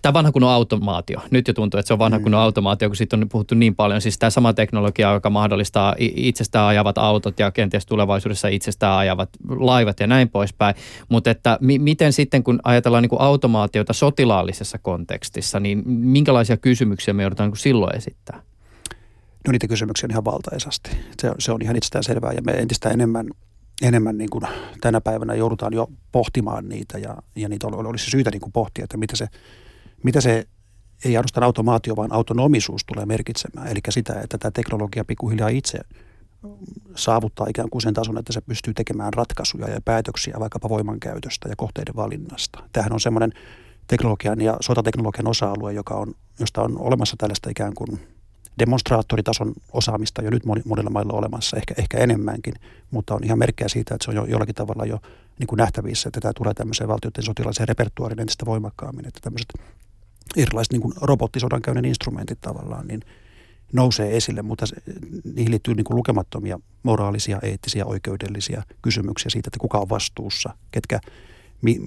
[0.02, 1.20] Tämä vanha kunnon automaatio.
[1.30, 2.22] Nyt jo tuntuu, että se on vanha mm.
[2.22, 4.00] kunnon automaatio, kun siitä on puhuttu niin paljon.
[4.00, 10.00] Siis tämä sama teknologia, joka mahdollistaa itsestään ajavat autot ja kenties tulevaisuudessa itsestään ajavat laivat
[10.00, 10.74] ja näin poispäin.
[11.08, 17.14] Mutta että mi- miten sitten, kun ajatellaan niin kuin automaatiota sotilaallisessa kontekstissa, niin minkälaisia kysymyksiä
[17.14, 18.42] me joudutaan niin silloin esittää?
[19.46, 20.90] No niitä kysymyksiä on ihan valtaisasti.
[21.20, 23.26] Se, se on ihan itsestään selvää ja me entistä enemmän
[23.82, 24.44] enemmän niin kuin
[24.80, 28.96] tänä päivänä joudutaan jo pohtimaan niitä ja, ja niitä olisi syytä niin kuin pohtia, että
[28.96, 29.26] mitä se
[30.02, 30.46] mitä se
[31.04, 33.68] ei ainoastaan automaatio, vaan autonomisuus tulee merkitsemään.
[33.68, 35.78] Eli sitä, että tämä teknologia pikkuhiljaa itse
[36.94, 41.56] saavuttaa ikään kuin sen tason, että se pystyy tekemään ratkaisuja ja päätöksiä vaikkapa voimankäytöstä ja
[41.56, 42.62] kohteiden valinnasta.
[42.72, 43.32] Tämähän on semmoinen
[43.86, 48.00] teknologian ja sotateknologian osa-alue, joka on, josta on olemassa tällaista ikään kuin
[48.58, 52.54] demonstraattoritason osaamista jo nyt monilla mailla olemassa, ehkä, ehkä enemmänkin,
[52.90, 54.98] mutta on ihan merkkejä siitä, että se on jo jollakin tavalla jo
[55.38, 59.52] niin kuin nähtävissä, että tämä tulee tämmöiseen valtioiden sotilaiseen repertuaariin entistä voimakkaammin, että tämmöiset
[60.36, 63.00] erilaiset niin robottisodankäynnin instrumentit tavallaan, niin
[63.72, 64.76] nousee esille, mutta se,
[65.34, 71.00] niihin liittyy niin kuin lukemattomia moraalisia, eettisiä, oikeudellisia kysymyksiä siitä, että kuka on vastuussa, ketkä,
[71.62, 71.80] mi,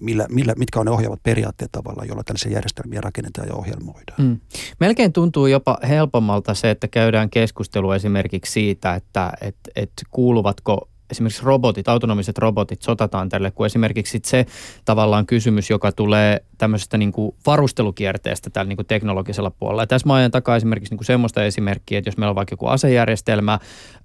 [0.00, 4.22] millä, millä, mitkä on ne ohjaavat periaatteet tavallaan, joilla tällaisia järjestelmiä rakennetaan ja ohjelmoidaan.
[4.22, 4.40] Mm.
[4.80, 11.42] Melkein tuntuu jopa helpommalta se, että käydään keskustelua esimerkiksi siitä, että et, et kuuluvatko esimerkiksi
[11.44, 14.46] robotit, autonomiset robotit sotataan tälle, kuin esimerkiksi se
[14.84, 19.82] tavallaan kysymys, joka tulee tämmöisestä niin kuin varustelukierteestä tällä niin kuin teknologisella puolella.
[19.82, 22.52] Ja tässä mä ajan takaa esimerkiksi niin kuin semmoista esimerkkiä, että jos meillä on vaikka
[22.52, 23.58] joku asejärjestelmä,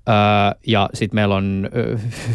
[0.10, 1.70] Öö, ja sitten meillä on,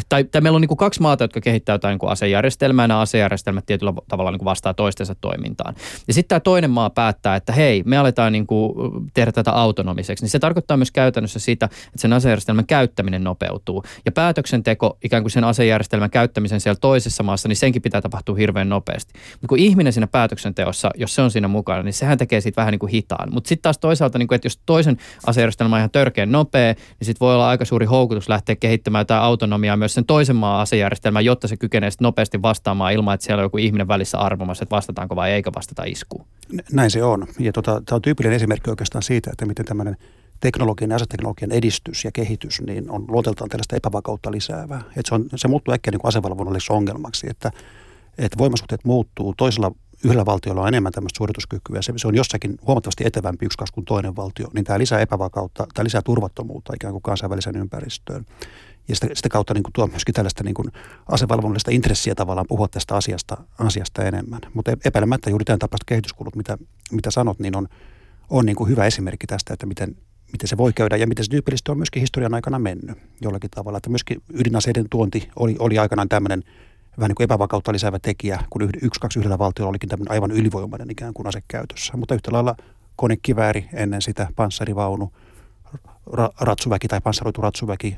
[0.09, 2.87] tai, tai meillä on niin kuin kaksi maata, jotka kehittää jotain niin kuin asejärjestelmää, ja
[2.87, 5.75] nämä asejärjestelmät tietyllä tavalla niin vastaa toistensa toimintaan.
[6.07, 8.73] Ja sitten tämä toinen maa päättää, että hei, me aletaan niin kuin
[9.13, 10.23] tehdä tätä autonomiseksi.
[10.23, 13.83] Niin se tarkoittaa myös käytännössä sitä, että sen asejärjestelmän käyttäminen nopeutuu.
[14.05, 14.11] Ja
[14.63, 19.13] päätöksenteko ikään kuin sen asejärjestelmän käyttämisen siellä toisessa maassa, niin senkin pitää tapahtua hirveän nopeasti.
[19.31, 22.71] Mutta kun ihminen siinä päätöksenteossa, jos se on siinä mukana, niin sehän tekee siitä vähän
[22.71, 23.33] niin kuin hitaan.
[23.33, 27.05] Mutta sitten taas toisaalta, niin kuin, että jos toisen asejärjestelmä on ihan törkeän nopea, niin
[27.05, 31.25] sitten voi olla aika suuri houkutus lähteä kehittämään jotain autonomiaa myös sen toisen maan asejärjestelmään,
[31.25, 35.15] jotta se kykenee nopeasti vastaamaan ilman, että siellä on joku ihminen välissä arvomassa, että vastataanko
[35.15, 36.25] vai eikö vastata iskuun.
[36.71, 37.27] Näin se on.
[37.39, 39.97] Ja tota, tämä on tyypillinen esimerkki oikeastaan siitä, että miten tämmöinen
[40.39, 44.81] teknologian ja aseteknologian edistys ja kehitys niin on luoteltaan tällaista epävakautta lisäävää.
[44.87, 47.51] Että se, on, se muuttuu äkkiä niin asevalvonnallisessa ongelmaksi, että,
[48.17, 49.33] että voimasuhteet muuttuu.
[49.37, 49.71] Toisella
[50.03, 54.15] yhdellä valtiolla on enemmän tämmöistä suorituskykyä, se, se on jossakin huomattavasti etevämpi yksi kuin toinen
[54.15, 58.25] valtio, niin tämä lisää epävakautta, tämä lisää turvattomuutta ikään kuin kansainväliseen ympäristöön.
[58.87, 60.67] Ja sitä, sitä kautta niin kuin tuo myöskin tällaista niin kuin
[61.07, 64.41] asevalvonnallista intressiä tavallaan puhua tästä asiasta, asiasta enemmän.
[64.53, 66.57] Mutta epäilemättä juuri tämän tapaiset kehityskulut, mitä,
[66.91, 67.67] mitä sanot, niin on,
[68.29, 69.95] on niin kuin hyvä esimerkki tästä, että miten,
[70.31, 73.77] miten se voi käydä ja miten se tyypillisesti on myöskin historian aikana mennyt jollakin tavalla.
[73.77, 76.43] Että myöskin ydinaseiden tuonti oli, oli aikanaan tämmöinen–
[76.99, 80.91] vähän niin kuin epävakautta lisäävä tekijä, kun yksi, kaksi yhdellä valtiolla olikin tämmöinen aivan ylivoimainen
[80.91, 81.97] ikään kuin asekäytössä.
[81.97, 82.55] Mutta yhtä lailla
[82.95, 85.13] konekivääri ennen sitä, panssarivaunu,
[86.13, 87.97] ra, ratsuväki tai panssaroitu ratsuväki,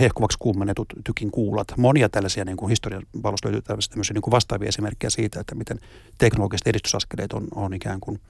[0.00, 1.68] hehkuvaksi kuumennetut tykin kuulat.
[1.76, 3.76] Monia tällaisia niin kuin historian valosta löytyy
[4.14, 5.78] niin kuin vastaavia esimerkkejä siitä, että miten
[6.18, 8.20] teknologiset edistysaskeleet on, on ikään kuin–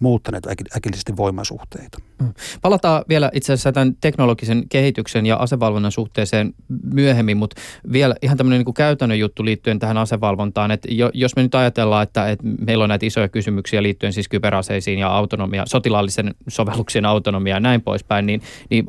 [0.00, 1.98] muuttaneet äkillisesti voimasuhteita.
[2.20, 2.32] Mm.
[2.62, 6.54] Palataan vielä itse asiassa tämän teknologisen kehityksen ja asevalvonnan suhteeseen
[6.94, 7.60] myöhemmin, mutta
[7.92, 12.02] vielä ihan tämmöinen niin kuin käytännön juttu liittyen tähän asevalvontaan, että jos me nyt ajatellaan,
[12.02, 17.56] että, että meillä on näitä isoja kysymyksiä liittyen siis kyberaseisiin ja autonomia, sotilaallisen sovelluksien autonomia
[17.56, 18.86] ja näin poispäin, niin, niin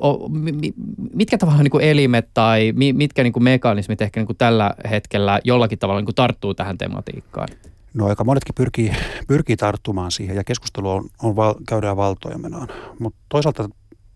[1.13, 5.79] mitkä tavallaan niin elimet tai mitkä niin kuin mekanismit ehkä niin kuin tällä hetkellä jollakin
[5.79, 7.47] tavalla niin kuin tarttuu tähän tematiikkaan?
[7.93, 8.91] No aika monetkin pyrkii,
[9.27, 12.67] pyrkii tarttumaan siihen ja keskustelu on, on val, käydään valtoja menaan.
[12.99, 13.69] Mutta toisaalta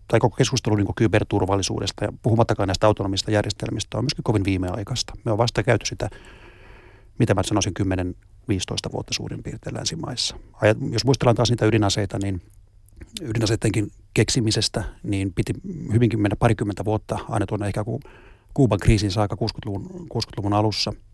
[0.08, 5.12] tai koko keskustelu niin kyberturvallisuudesta ja puhumattakaan näistä autonomista järjestelmistä on myöskin kovin viimeaikaista.
[5.24, 6.10] Me on vasta käyty sitä,
[7.18, 10.36] mitä mä sanoisin, 10-15 vuotta suurin piirtein länsimaissa.
[10.90, 12.42] Jos muistellaan taas niitä ydinaseita, niin
[13.20, 15.52] ydinaseidenkin keksimisestä, niin piti
[15.92, 17.84] hyvinkin mennä parikymmentä vuotta aina tuonne ehkä
[18.54, 20.92] Kuuban kriisin saakka 60-luvun, 60-luvun alussa–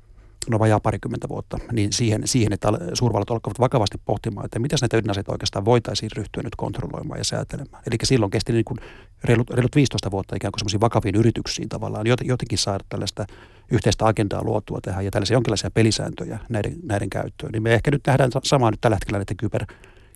[0.50, 4.96] no vajaa parikymmentä vuotta, niin siihen, siihen että suurvallat alkavat vakavasti pohtimaan, että miten näitä
[4.96, 7.82] ydinaseita oikeastaan voitaisiin ryhtyä nyt kontrolloimaan ja säätelemään.
[7.86, 8.78] Eli silloin kesti niin kuin
[9.24, 13.26] reilut, reilut 15 vuotta ikään kuin semmoisiin vakaviin yrityksiin tavallaan jotenkin saada tällaista
[13.70, 17.52] yhteistä agendaa luotua tähän ja tällaisia jonkinlaisia pelisääntöjä näiden, näiden käyttöön.
[17.52, 19.66] Niin me ehkä nyt nähdään samaa nyt tällä hetkellä näiden kyber,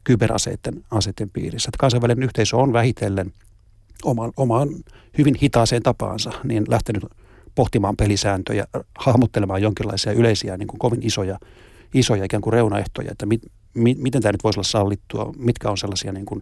[0.05, 1.69] kyberaseiden aseiden piirissä.
[1.69, 3.33] Että kansainvälinen yhteisö on vähitellen
[4.05, 4.69] oman, omaan
[5.19, 7.05] hyvin hitaaseen tapaansa niin lähtenyt
[7.59, 8.66] pohtimaan pelisääntöjä,
[8.99, 11.38] hahmottelemaan jonkinlaisia yleisiä niin kuin kovin isoja,
[11.94, 13.42] isoja ikään kuin reunaehtoja, että mit,
[13.75, 16.40] mi, miten tämä nyt voisi olla sallittua, mitkä on sellaisia niin kuin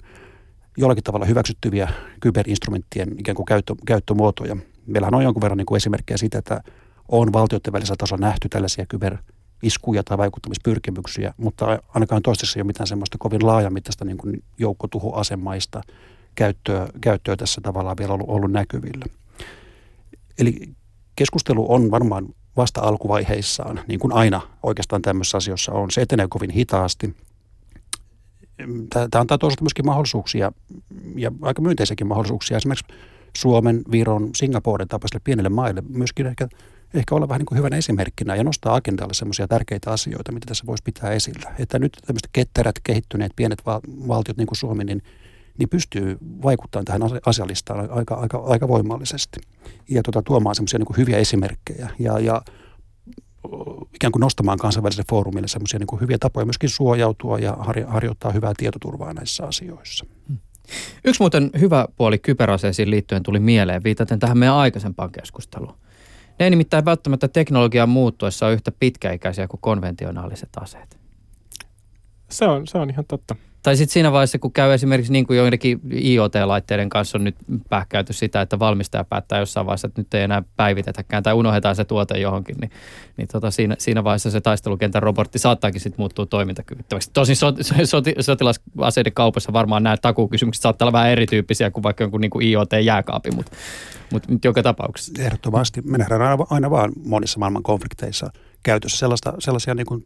[0.77, 1.89] jollakin tavalla hyväksyttyviä
[2.21, 4.57] kyberinstrumenttien ikään kuin käyttö, käyttömuotoja.
[4.87, 6.61] Meillähän on jonkun verran niin kuin esimerkkejä siitä, että
[7.09, 12.87] on valtioiden välisellä tasolla nähty tällaisia kyberiskuja tai vaikuttamispyrkimyksiä, mutta ainakaan toistaiseksi ei ole mitään
[12.87, 15.81] semmoista kovin laajamittaista niin kuin joukkotuhoasemaista
[16.35, 19.05] käyttöä, käyttöä tässä tavallaan vielä ollut, ollut näkyvillä.
[20.39, 20.77] Eli
[21.17, 22.27] keskustelu on varmaan
[22.57, 25.91] vasta alkuvaiheissaan, niin kuin aina oikeastaan tämmöisessä asioissa on.
[25.91, 27.17] Se etenee kovin hitaasti.
[28.91, 30.53] Tämä antaa toisaalta myöskin mahdollisuuksia
[31.15, 32.87] ja aika myönteisiäkin mahdollisuuksia esimerkiksi
[33.37, 36.49] Suomen, Viron, Singaporen tapaisille pienille maille myöskin ehkä,
[36.95, 40.67] ehkä olla vähän niin kuin hyvänä esimerkkinä ja nostaa agendalle semmoisia tärkeitä asioita, mitä tässä
[40.67, 41.55] voisi pitää esillä.
[41.59, 43.63] Että nyt tämmöiset ketterät, kehittyneet pienet
[44.09, 45.03] valtiot niin kuin Suomi, niin
[45.59, 49.41] niin pystyy vaikuttamaan tähän asialistaan aika, aika, aika voimallisesti
[49.91, 51.91] ja tota, tuomaan semmoisia niin hyviä esimerkkejä.
[51.99, 52.43] Ja, ja
[53.95, 59.13] ikään kuin nostamaan kansainväliselle foorumille semmoisia niin hyviä tapoja myöskin suojautua ja harjoittaa hyvää tietoturvaa
[59.13, 60.07] näissä asioissa.
[61.05, 65.75] Yksi muuten hyvä puoli kyberaseisiin liittyen tuli mieleen, viitaten tähän meidän aikaisempaan keskusteluun.
[66.39, 70.99] Ne ei nimittäin välttämättä teknologian muuttuessa ole yhtä pitkäikäisiä kuin konventionaaliset aseet.
[72.31, 73.37] Se on, se on ihan totta.
[73.67, 77.37] Tai sitten siinä vaiheessa, kun käy esimerkiksi niin kuin joidenkin IoT-laitteiden kanssa on nyt
[77.69, 81.85] pähkäyty sitä, että valmistaja päättää jossain vaiheessa, että nyt ei enää päivitetäkään tai unohdetaan se
[81.85, 82.71] tuote johonkin, niin,
[83.17, 87.11] niin tota siinä, siinä vaiheessa se taistelukentän robotti saattaakin sitten muuttua toimintakyvyttäväksi.
[87.13, 92.21] Tosin sot, soti, sotilasaseiden kaupassa varmaan nämä takuukysymykset saattaa olla vähän erityyppisiä kuin vaikka jonkun
[92.21, 93.53] niin kuin IoT-jääkaapi, mutta,
[94.13, 95.23] mutta nyt joka tapauksessa.
[95.23, 95.83] Ehdottomasti.
[95.83, 98.31] Me nähdään aina, aina vaan monissa maailman konflikteissa
[98.63, 100.05] käytössä sellaista, sellaisia niin kuin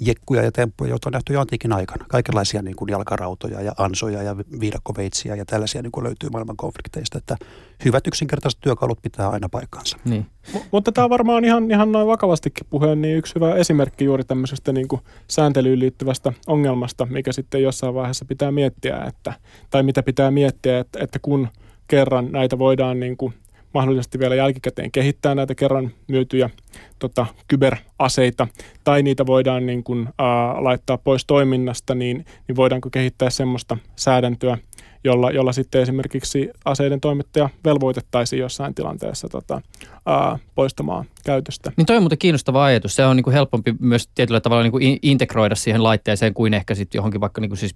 [0.00, 2.04] jekkuja ja temppuja, joita on nähty jo antiikin aikana.
[2.08, 7.18] Kaikenlaisia niin kuin jalkarautoja ja ansoja ja viidakkoveitsiä ja tällaisia niin kuin löytyy maailman konflikteista.
[7.18, 7.36] Että
[7.84, 9.98] hyvät yksinkertaiset työkalut pitää aina paikkaansa.
[10.04, 10.26] Niin.
[10.54, 14.24] M- mutta tämä on varmaan ihan, ihan noin vakavastikin puheen niin yksi hyvä esimerkki juuri
[14.24, 19.32] tämmöisestä niin kuin sääntelyyn liittyvästä ongelmasta, mikä sitten jossain vaiheessa pitää miettiä, että,
[19.70, 21.48] tai mitä pitää miettiä, että, että kun
[21.88, 23.34] kerran näitä voidaan niin kuin
[23.76, 26.50] mahdollisesti vielä jälkikäteen kehittää näitä kerran myytyjä
[26.98, 28.48] tota, kyberaseita,
[28.84, 34.58] tai niitä voidaan niin kuin, ää, laittaa pois toiminnasta, niin, niin voidaanko kehittää semmoista säädäntöä,
[35.04, 39.60] jolla, jolla sitten esimerkiksi aseiden toimittaja velvoitettaisiin jossain tilanteessa tota,
[40.06, 41.72] ää, poistamaan käytöstä.
[41.76, 42.96] Niin toi on muuten kiinnostava ajatus.
[42.96, 46.74] Se on niin kuin helpompi myös tietyllä tavalla niin kuin integroida siihen laitteeseen kuin ehkä
[46.74, 47.74] sitten johonkin vaikka niin kuin siis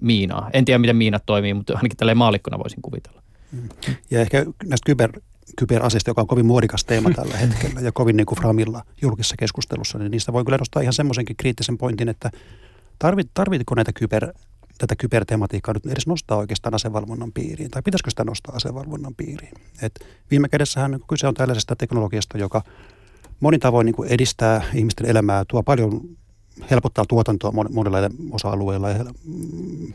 [0.00, 0.50] miinaa.
[0.52, 3.22] En tiedä, miten miinat toimii, mutta ainakin tälleen maalikkona voisin kuvitella.
[4.10, 5.20] Ja ehkä näistä kyber,
[5.58, 9.98] kyberaseista, joka on kovin muodikas teema tällä hetkellä ja kovin niin kuin framilla julkisessa keskustelussa,
[9.98, 12.30] niin niistä voi kyllä nostaa ihan semmoisenkin kriittisen pointin, että
[12.98, 14.32] tarvit, tarvitko näitä kyber,
[14.78, 19.52] tätä kybertematiikkaa nyt edes nostaa oikeastaan asevalvonnan piiriin, tai pitäisikö sitä nostaa asevalvonnan piiriin.
[19.82, 22.62] Et viime kädessähän kyse on tällaisesta teknologiasta, joka
[23.40, 26.00] monin tavoin niin kuin edistää ihmisten elämää, tuo paljon
[26.70, 27.98] helpottaa tuotantoa monilla
[28.30, 29.04] osa-alueilla ja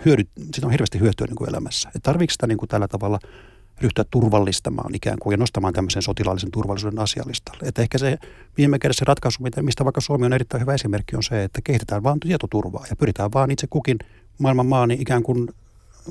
[0.05, 1.89] hyödyt, siitä on hirveästi hyötyä niin kuin elämässä.
[1.95, 3.19] Et tarvitsetko sitä niin kuin tällä tavalla
[3.81, 7.67] ryhtyä turvallistamaan ikään kuin ja nostamaan tämmöisen sotilaallisen turvallisuuden asialistalle.
[7.67, 8.17] Että ehkä se
[8.57, 12.19] viime kädessä ratkaisu, mistä vaikka Suomi on erittäin hyvä esimerkki, on se, että kehitetään vaan
[12.19, 13.97] tietoturvaa ja pyritään vaan itse kukin
[14.37, 15.49] maailman maa niin ikään kuin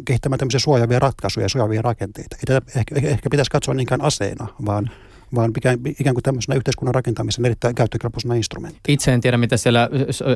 [0.04, 2.36] kehittämään tämmöisiä suojaavia ratkaisuja ja suojaavia rakenteita.
[2.36, 4.90] Ei tätä ehkä, ehkä pitäisi katsoa niinkään aseena, vaan
[5.36, 5.52] vaan
[6.00, 8.80] ikään kuin tämmöisenä yhteiskunnan rakentamisen erittäin käyttökelpoisena instrumentti.
[8.88, 9.88] Itse en tiedä, mitä siellä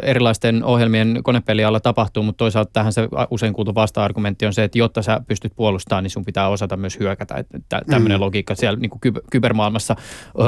[0.03, 5.03] erilaisten ohjelmien konepelialla tapahtuu, mutta toisaalta tähän se usein kuultu vasta-argumentti on se, että jotta
[5.03, 7.45] sä pystyt puolustamaan, niin sun pitää osata myös hyökätä.
[7.69, 8.21] Tämmöinen mm.
[8.21, 9.97] logiikka siellä niin kuin kybermaailmassa
[10.39, 10.43] ö,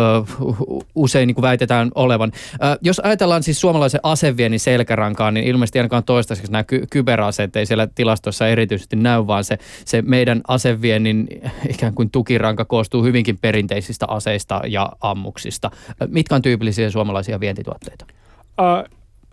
[0.95, 2.33] usein niin kuin väitetään olevan.
[2.55, 7.67] Ö, jos ajatellaan siis suomalaisen aseviennin selkärankaan, niin ilmeisesti ainakaan toistaiseksi nämä ky- kyberaseet ei
[7.67, 11.29] siellä tilastossa erityisesti näy, vaan se, se meidän aseviennin
[11.69, 15.71] ikään kuin tukiranka koostuu hyvinkin perinteisistä aseista aseista ja ammuksista.
[16.09, 18.07] Mitkä on tyypillisiä suomalaisia vientituotteita?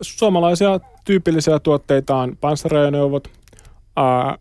[0.01, 3.27] Suomalaisia tyypillisiä tuotteita on panssarajoneuvot,
[3.99, 4.37] äh,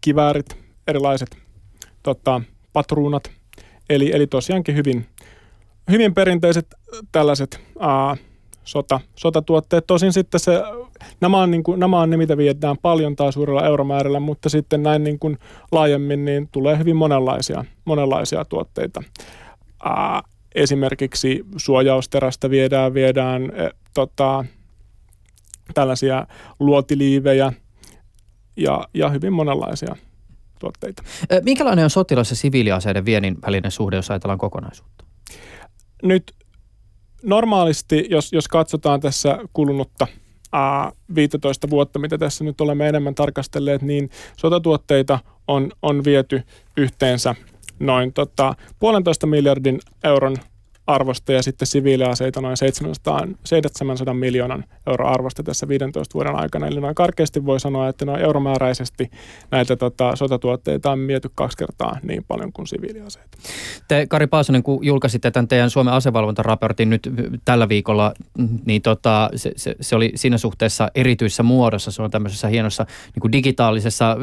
[0.00, 1.36] kiväärit, erilaiset
[2.02, 2.40] tota,
[2.72, 3.30] patruunat,
[3.90, 5.06] eli, eli tosiaankin hyvin,
[5.90, 6.66] hyvin perinteiset
[7.12, 8.18] tällaiset äh,
[8.64, 9.84] sota, sotatuotteet.
[9.86, 10.62] Tosin sitten se,
[11.20, 14.82] nämä on, niin kuin, nämä on ne, mitä viedään paljon tai suurella euromäärällä, mutta sitten
[14.82, 15.38] näin niin kuin
[15.72, 19.02] laajemmin niin tulee hyvin monenlaisia, monenlaisia tuotteita.
[19.84, 20.22] Ää,
[20.54, 24.44] esimerkiksi suojausterästä viedään, viedään e, tota,
[25.74, 26.26] tällaisia
[26.60, 27.52] luotiliivejä
[28.56, 29.96] ja, ja hyvin monenlaisia
[30.58, 31.02] tuotteita.
[31.42, 35.04] Minkälainen on sotilas- ja siviiliaseiden viennin välinen suhde, jos ajatellaan kokonaisuutta?
[36.02, 36.34] Nyt
[37.22, 40.06] normaalisti, jos, jos katsotaan tässä kulunutta
[40.52, 45.18] ää, 15 vuotta, mitä tässä nyt olemme enemmän tarkastelleet, niin sotatuotteita
[45.48, 46.42] on, on viety
[46.76, 47.34] yhteensä–
[47.78, 50.36] noin tota, puolentoista miljardin euron
[50.86, 56.66] arvosta ja sitten siviiliaseita noin 700, 700 miljoonan euro arvosta tässä 15 vuoden aikana.
[56.66, 59.10] Eli noin karkeasti voi sanoa, että noin euromääräisesti
[59.50, 63.38] näitä tota, sotatuotteita on miety kaksi kertaa niin paljon kuin siviiliaseita.
[63.88, 67.10] Te Kari Paasonen, kun julkaisitte tämän teidän Suomen asevalvontaraportin nyt
[67.44, 68.14] tällä viikolla,
[68.64, 71.90] niin tota, se, se, se, oli siinä suhteessa erityisessä muodossa.
[71.90, 74.16] Se on tämmöisessä hienossa niin kuin digitaalisessa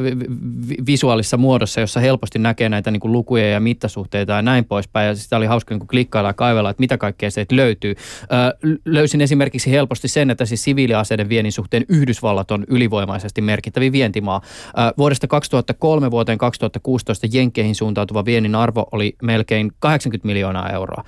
[0.86, 5.08] visuaalisessa muodossa, jossa helposti näkee näitä niin kuin lukuja ja mittasuhteita ja näin poispäin.
[5.08, 7.94] Ja sitä oli hauska niin klikkailla ja kaivella, että mitä kaikkea se löytyy.
[8.22, 14.40] Ö, löysin esimerkiksi helposti sen, että siis siviiliaseiden viennin suhteen Yhdysvallat on ylivoimaisesti merkittävi vientimaa.
[14.44, 21.04] Ö, vuodesta 2003 vuoteen 2016 Jenkkeihin suuntautuva viennin arvo oli melkein 80 miljoonaa euroa.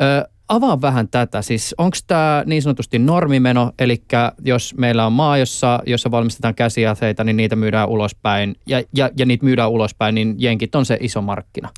[0.00, 1.42] Ö, avaa vähän tätä.
[1.42, 4.02] Siis onko tämä niin sanotusti normimeno, eli
[4.44, 9.26] jos meillä on maa, jossa, jossa valmistetaan käsiaseita, niin niitä myydään ulospäin, ja, ja, ja
[9.26, 11.68] niitä myydään ulospäin, niin jenkit on se iso markkina?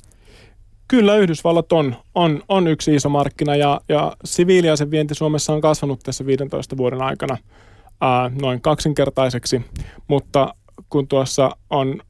[0.89, 6.25] Kyllä Yhdysvallat on, on, on yksi iso markkina ja, ja siviiliasevienti Suomessa on kasvanut tässä
[6.25, 7.37] 15 vuoden aikana
[8.01, 9.61] ää, noin kaksinkertaiseksi,
[10.07, 10.53] mutta
[10.89, 12.01] kun tuossa on,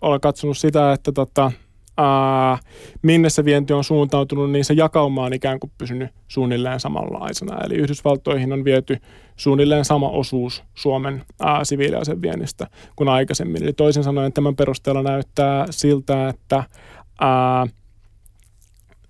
[0.00, 1.52] olen katsonut sitä, että tota,
[1.96, 2.58] ää,
[3.02, 7.58] minne se vienti on suuntautunut, niin se jakauma on ikään kuin pysynyt suunnilleen samanlaisena.
[7.64, 8.98] Eli Yhdysvaltoihin on viety
[9.36, 12.66] suunnilleen sama osuus Suomen ää, siviiliaseviennistä
[12.96, 13.62] kuin aikaisemmin.
[13.62, 16.64] Eli toisin sanoen tämän perusteella näyttää siltä, että
[17.20, 17.66] ää,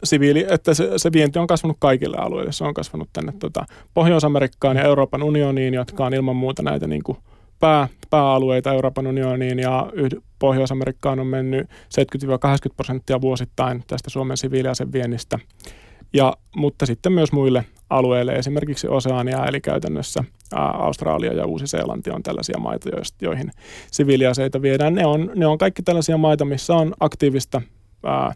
[0.07, 2.53] siviili, että se, se vienti on kasvanut kaikille alueille.
[2.53, 7.03] Se on kasvanut tänne tota, Pohjois-Amerikkaan ja Euroopan unioniin, jotka on ilman muuta näitä niin
[7.03, 7.19] kuin
[7.61, 11.71] pää, pääalueita Euroopan unioniin ja yhd- Pohjois-Amerikkaan on mennyt 70-80
[12.77, 15.39] prosenttia vuosittain tästä Suomen siviiliaseviennistä.
[16.13, 22.59] Ja, mutta sitten myös muille alueille, esimerkiksi Oseania, eli käytännössä Australia ja Uusi-Seelanti on tällaisia
[22.59, 22.91] maita,
[23.21, 23.51] joihin
[23.91, 24.95] siviiliaseita viedään.
[24.95, 27.63] Ne on, ne on kaikki tällaisia maita, missä on aktiivista
[28.05, 28.33] ää,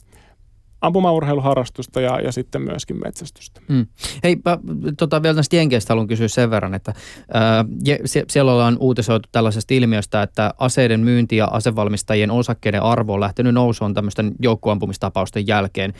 [0.80, 3.60] ampumaurheiluharrastusta ja, ja sitten myöskin metsästystä.
[3.68, 3.86] Mm.
[4.24, 4.58] Hei, mä,
[4.98, 6.94] tota, vielä näistä jenkeistä haluan kysyä sen verran, että
[7.34, 7.64] ää,
[8.04, 13.54] sie, siellä ollaan uutisoitu tällaisesta ilmiöstä, että aseiden myynti ja asevalmistajien osakkeiden arvo on lähtenyt
[13.54, 15.94] nousuun tämmöisten joukkoampumistapausten jälkeen.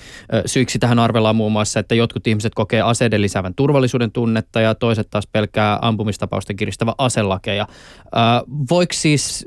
[0.46, 5.10] Syiksi tähän arvellaan muun muassa, että jotkut ihmiset kokee aseiden lisäävän turvallisuuden tunnetta ja toiset
[5.10, 7.66] taas pelkää ampumistapausten kiristävä aselakeja.
[8.12, 9.46] Ää, voiko siis,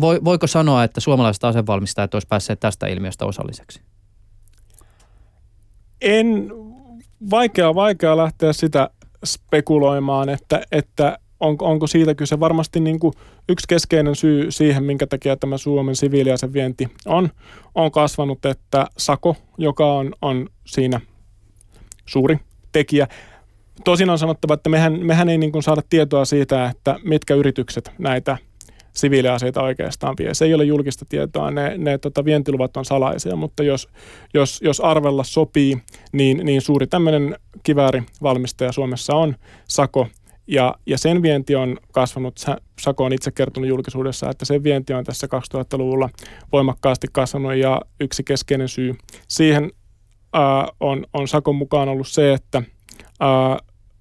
[0.00, 3.91] voiko sanoa, että suomalaiset asevalmistajat olisivat päässeet tästä ilmiöstä osalliseksi?
[6.02, 6.52] En,
[7.30, 8.90] vaikea, vaikea lähteä sitä
[9.24, 12.40] spekuloimaan, että, että onko, onko siitä kyse.
[12.40, 13.14] Varmasti niin kuin
[13.48, 17.28] yksi keskeinen syy siihen, minkä takia tämä Suomen siviiliasevienti on,
[17.74, 21.00] on kasvanut, että Sako, joka on, on siinä
[22.06, 22.38] suuri
[22.72, 23.08] tekijä,
[23.84, 27.92] Tosin on sanottava, että mehän, mehän ei niin kuin saada tietoa siitä, että mitkä yritykset
[27.98, 28.38] näitä–
[28.92, 30.34] siviiliaseita oikeastaan vie.
[30.34, 33.88] Se ei ole julkista tietoa, ne, ne tota, vientiluvat on salaisia, mutta jos,
[34.34, 35.78] jos, jos arvella sopii,
[36.12, 39.36] niin, niin suuri tämmöinen kiväärivalmistaja Suomessa on
[39.68, 40.08] Sako,
[40.46, 42.40] ja, ja sen vienti on kasvanut,
[42.80, 46.08] Sako on itse kertonut julkisuudessa, että sen vienti on tässä 2000-luvulla
[46.52, 47.54] voimakkaasti kasvanut.
[47.54, 48.94] Ja yksi keskeinen syy
[49.28, 49.70] siihen
[50.32, 52.62] ää, on, on Sakon mukaan ollut se, että
[53.20, 53.58] ää,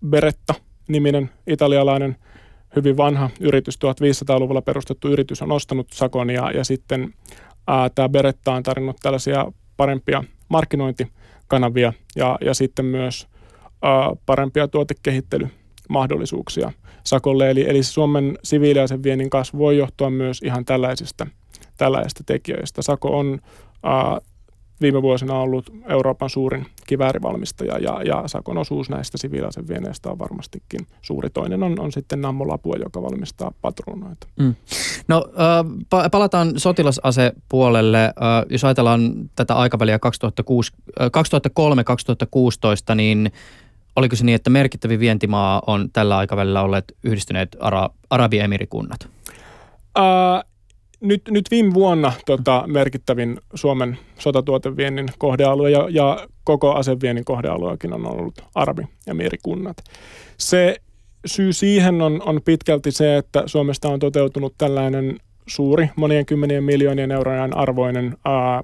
[0.10, 2.16] Beretta-niminen italialainen–
[2.76, 7.14] hyvin vanha yritys, 1500-luvulla perustettu yritys on ostanut Sakon ja, ja sitten
[7.96, 13.28] tämä Beretta on tarjonnut tällaisia parempia markkinointikanavia ja, ja sitten myös
[13.82, 16.72] ää, parempia tuotekehittelymahdollisuuksia
[17.04, 17.50] Sakolle.
[17.50, 21.28] Eli, eli Suomen siviiliaisen viennin kasvu voi johtua myös ihan tällaisista,
[21.78, 22.82] tällaisista tekijöistä.
[22.82, 23.40] Sako on
[23.84, 24.20] ää,
[24.82, 30.88] viime vuosina ollut Euroopan suurin kiväärivalmistaja ja, ja Sakon osuus näistä siviilaisen vieneistä on varmastikin
[31.02, 31.30] suuri.
[31.30, 34.28] Toinen on, on sitten Nammo Lapua, joka valmistaa patruunoita.
[34.40, 34.56] Mm.
[35.08, 38.04] No äh, palataan sotilasasepuolelle.
[38.04, 38.14] Äh,
[38.50, 40.00] jos ajatellaan tätä aikaväliä
[42.92, 43.32] 2003-2016, niin
[43.96, 49.10] oliko se niin, että merkittävin vientimaa on tällä aikavälillä olleet yhdistyneet Ara- Arabiemirikunnat?
[49.98, 50.04] Äh,
[51.02, 58.08] nyt, nyt viime vuonna tota, merkittävin Suomen sotatuoteviennin kohdealue ja, ja koko aseviennin kohdealueakin on
[58.08, 59.78] ollut Arabi- ja miirikunnat.
[60.38, 60.76] Se
[61.26, 67.12] syy siihen on, on pitkälti se, että Suomesta on toteutunut tällainen suuri, monien kymmenien miljoonien
[67.12, 68.64] eurojen arvoinen ää,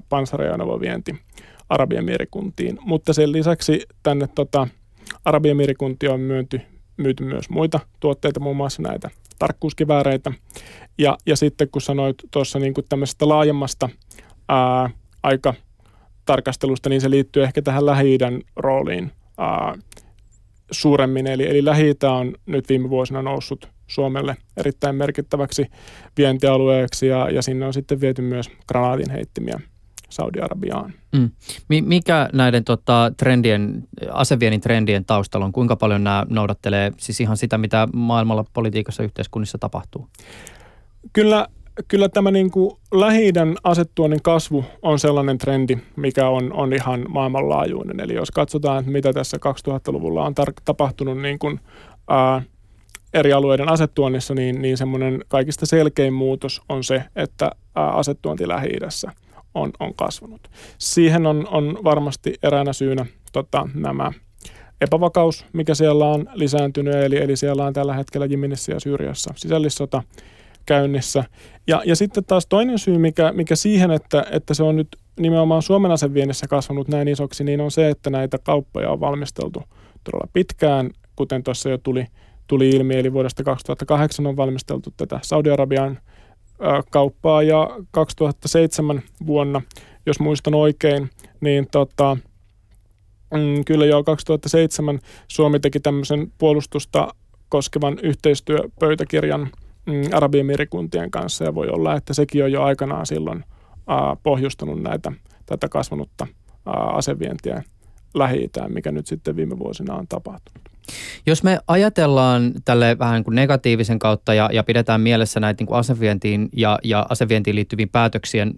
[1.69, 2.79] Arabian miirikuntiin.
[2.81, 4.67] Mutta sen lisäksi tänne tota,
[5.25, 6.61] Arabian miirikuntiin on myynty,
[6.97, 9.09] myyty myös muita tuotteita, muun muassa näitä
[9.39, 10.31] tarkkuuskivääreitä.
[10.97, 13.89] Ja, ja sitten kun sanoit tuossa niin tämmöisestä laajemmasta
[14.49, 14.89] ää,
[15.23, 18.17] aikatarkastelusta, niin se liittyy ehkä tähän lähi
[18.55, 19.77] rooliin ää,
[20.71, 21.27] suuremmin.
[21.27, 25.65] Eli, eli lähi on nyt viime vuosina noussut Suomelle erittäin merkittäväksi
[26.17, 29.59] vientialueeksi ja, ja sinne on sitten viety myös granaatin heittimiä
[30.09, 30.93] Saudi-Arabiaan.
[31.15, 31.29] Mm.
[31.67, 35.51] Mikä näiden tota, trendien, aseviennin trendien taustalla on?
[35.51, 40.07] Kuinka paljon nämä noudattelee siis ihan sitä, mitä maailmalla politiikassa yhteiskunnissa tapahtuu?
[41.13, 41.47] Kyllä,
[41.87, 47.99] kyllä tämä niin kuin Lähi-idän asettuonnin kasvu on sellainen trendi, mikä on, on ihan maailmanlaajuinen.
[47.99, 51.59] Eli jos katsotaan, että mitä tässä 2000-luvulla on tar- tapahtunut niin kuin,
[52.09, 52.41] ää,
[53.13, 59.11] eri alueiden asettuonnissa, niin, niin semmoinen kaikista selkein muutos on se, että ää, asettuonti Lähi-idässä–
[59.57, 60.41] on, on kasvanut.
[60.77, 64.11] Siihen on, on varmasti eräänä syynä tota, nämä
[64.81, 70.03] epävakaus, mikä siellä on lisääntynyt, eli, eli siellä on tällä hetkellä Jemenissä ja Syyriassa sisällissota
[70.65, 71.23] käynnissä.
[71.67, 74.87] Ja, ja sitten taas toinen syy, mikä, mikä siihen, että, että se on nyt
[75.19, 79.63] nimenomaan Suomen aseviennissä kasvanut näin isoksi, niin on se, että näitä kauppoja on valmisteltu
[80.03, 82.05] todella pitkään, kuten tuossa jo tuli,
[82.47, 85.99] tuli ilmi, eli vuodesta 2008 on valmisteltu tätä Saudi-Arabian
[86.91, 89.61] kauppaa ja 2007 vuonna
[90.07, 91.09] jos muistan oikein,
[91.41, 92.17] niin tota,
[93.33, 97.13] mm, kyllä jo 2007 Suomi teki tämmöisen puolustusta
[97.49, 99.41] koskevan yhteistyöpöytäkirjan
[99.85, 103.43] mm, Arabiemirikuntien kanssa ja voi olla, että sekin on jo aikanaan silloin
[104.23, 105.11] pohjustanut näitä,
[105.45, 106.27] tätä kasvanutta
[106.65, 107.63] asevientiä
[108.13, 110.76] lähi mikä nyt sitten viime vuosina on tapahtunut.
[111.25, 115.77] Jos me ajatellaan tälle vähän kuin negatiivisen kautta ja, ja pidetään mielessä näitä niin kuin
[115.77, 118.53] asevientiin ja, ja asevientiin liittyviin päätöksien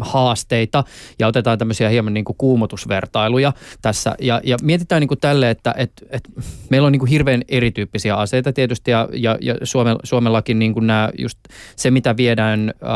[0.00, 0.84] haasteita
[1.18, 3.52] ja otetaan tämmöisiä hieman niin kuin kuumotusvertailuja
[3.82, 6.28] tässä ja, ja mietitään niin kuin tälle, että et, et
[6.70, 10.86] meillä on niin kuin hirveän erityyppisiä aseita tietysti ja, ja, ja Suome, Suomellakin niin kuin
[10.86, 11.38] nämä just
[11.76, 12.92] se, mitä viedään äh,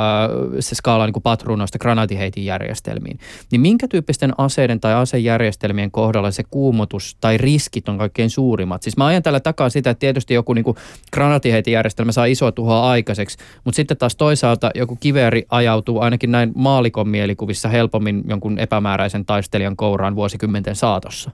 [0.61, 3.19] se skaala niin kuin patruunoista granaatiheitin järjestelmiin,
[3.51, 8.83] niin minkä tyyppisten aseiden tai asejärjestelmien kohdalla se kuumotus tai riskit on kaikkein suurin suurimmat.
[8.83, 10.65] Siis mä ajan tällä takaa sitä, että tietysti joku niin
[11.13, 17.09] granatiheitijärjestelmä saa isoa tuhoa aikaiseksi, mutta sitten taas toisaalta joku kiveri ajautuu ainakin näin maalikon
[17.09, 21.31] mielikuvissa helpommin jonkun epämääräisen taistelijan kouraan vuosikymmenten saatossa.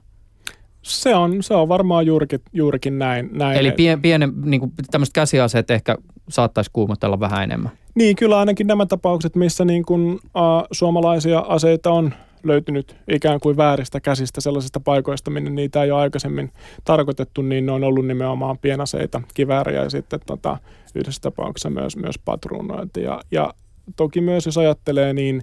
[0.81, 3.57] Se on, se on varmaan juurikin, juurikin näin, näin.
[3.57, 5.97] Eli pien, pienen, niin kuin, tämmöiset käsiaseet ehkä
[6.29, 7.71] saattaisi kuumotella vähän enemmän.
[7.95, 12.13] Niin, kyllä ainakin nämä tapaukset, missä niin kuin, uh, suomalaisia aseita on
[12.45, 16.51] löytynyt ikään kuin vääristä käsistä sellaisista paikoista, minne niitä ei ole aikaisemmin
[16.83, 20.57] tarkoitettu, niin ne on ollut nimenomaan pienaseita, kivääriä ja sitten tota,
[20.95, 23.03] yhdessä tapauksessa myös, myös patruunointi.
[23.03, 23.53] Ja, ja
[23.95, 25.41] toki myös jos ajattelee, niin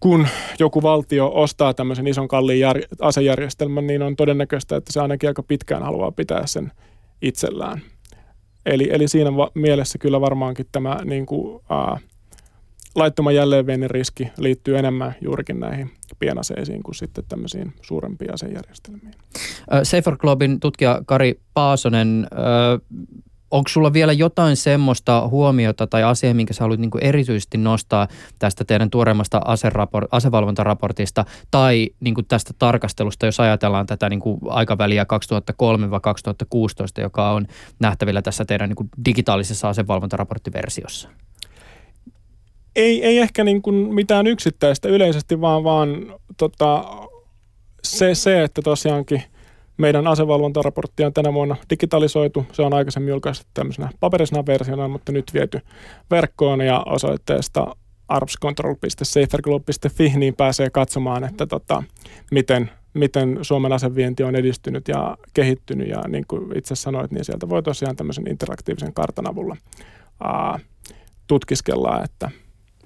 [0.00, 0.26] kun
[0.58, 5.42] joku valtio ostaa tämmöisen ison kalliin jär, asejärjestelmän, niin on todennäköistä, että se ainakin aika
[5.42, 6.72] pitkään haluaa pitää sen
[7.22, 7.80] itsellään.
[8.66, 11.98] Eli, eli siinä va- mielessä kyllä varmaankin tämä niin kuin, ää,
[12.96, 19.14] laittoman jälleenviennin riski liittyy enemmän juurikin näihin pienaseisiin kuin sitten tämmöisiin suurempiin asejärjestelmiin.
[19.82, 22.26] Safer Globin tutkija Kari Paasonen,
[23.50, 28.64] onko sulla vielä jotain semmoista huomiota tai asiaa, minkä sä haluat niin erityisesti nostaa tästä
[28.64, 29.40] teidän tuoreimmasta
[30.10, 35.06] asevalvontaraportista tai niin tästä tarkastelusta, jos ajatellaan tätä niin aikaväliä
[36.98, 37.46] 2003-2016, joka on
[37.78, 41.08] nähtävillä tässä teidän niin digitaalisessa asevalvontaraporttiversiossa?
[42.76, 46.84] Ei, ei ehkä niin kuin mitään yksittäistä yleisesti, vaan, vaan tota,
[47.82, 49.22] se, se, että tosiaankin
[49.76, 52.46] meidän asevalvontaraportti on tänä vuonna digitalisoitu.
[52.52, 55.60] Se on aikaisemmin julkaistu tämmöisenä paperisena versiona, mutta nyt viety
[56.10, 57.76] verkkoon ja osoitteesta
[58.08, 61.82] arpscontrol.saferglobe.fi, niin pääsee katsomaan, että tota,
[62.30, 65.88] miten, miten Suomen asevienti on edistynyt ja kehittynyt.
[65.88, 69.56] Ja niin kuin itse sanoit, niin sieltä voi tosiaan tämmöisen interaktiivisen kartan avulla
[70.20, 70.58] aa,
[71.26, 72.30] tutkiskella, että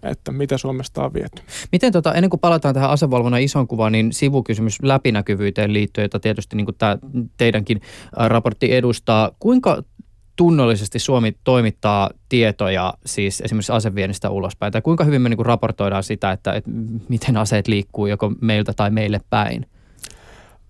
[0.03, 1.43] että mitä Suomesta on viety.
[1.73, 6.57] Miten tota, ennen kuin palataan tähän asevalvonnan ison kuvaan, niin sivukysymys läpinäkyvyyteen liittyen, jota tietysti
[6.57, 6.99] niin tämä
[7.37, 7.81] teidänkin
[8.13, 9.31] raportti edustaa.
[9.39, 9.83] Kuinka
[10.37, 14.73] tunnollisesti Suomi toimittaa tietoja siis esimerkiksi aseviennistä ulospäin?
[14.73, 16.71] Tai kuinka hyvin me niin raportoidaan sitä, että, että
[17.09, 19.67] miten aseet liikkuu joko meiltä tai meille päin?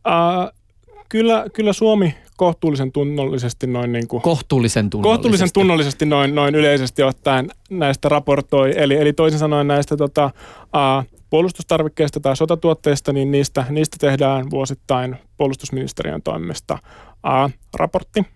[0.08, 0.60] Uh,
[1.08, 5.16] kyllä, kyllä Suomi kohtuullisen tunnollisesti noin niin kuin, kohtuullisen tunnollisesti.
[5.16, 8.72] Kohtuullisen tunnollisesti noin, noin yleisesti ottaen näistä raportoi.
[8.76, 10.30] Eli, eli toisin sanoen näistä tota,
[10.72, 16.78] a, puolustustarvikkeista tai sotatuotteista, niin niistä, niistä tehdään vuosittain puolustusministeriön toimesta
[17.22, 18.26] a, raportti.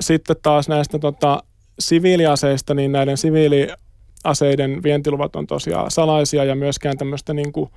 [0.00, 1.42] Sitten taas näistä tota,
[1.78, 7.70] siviiliaseista, niin näiden siviiliaseiden vientiluvat on tosiaan salaisia ja myöskään tämmöistä niin kuin,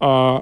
[0.00, 0.40] a,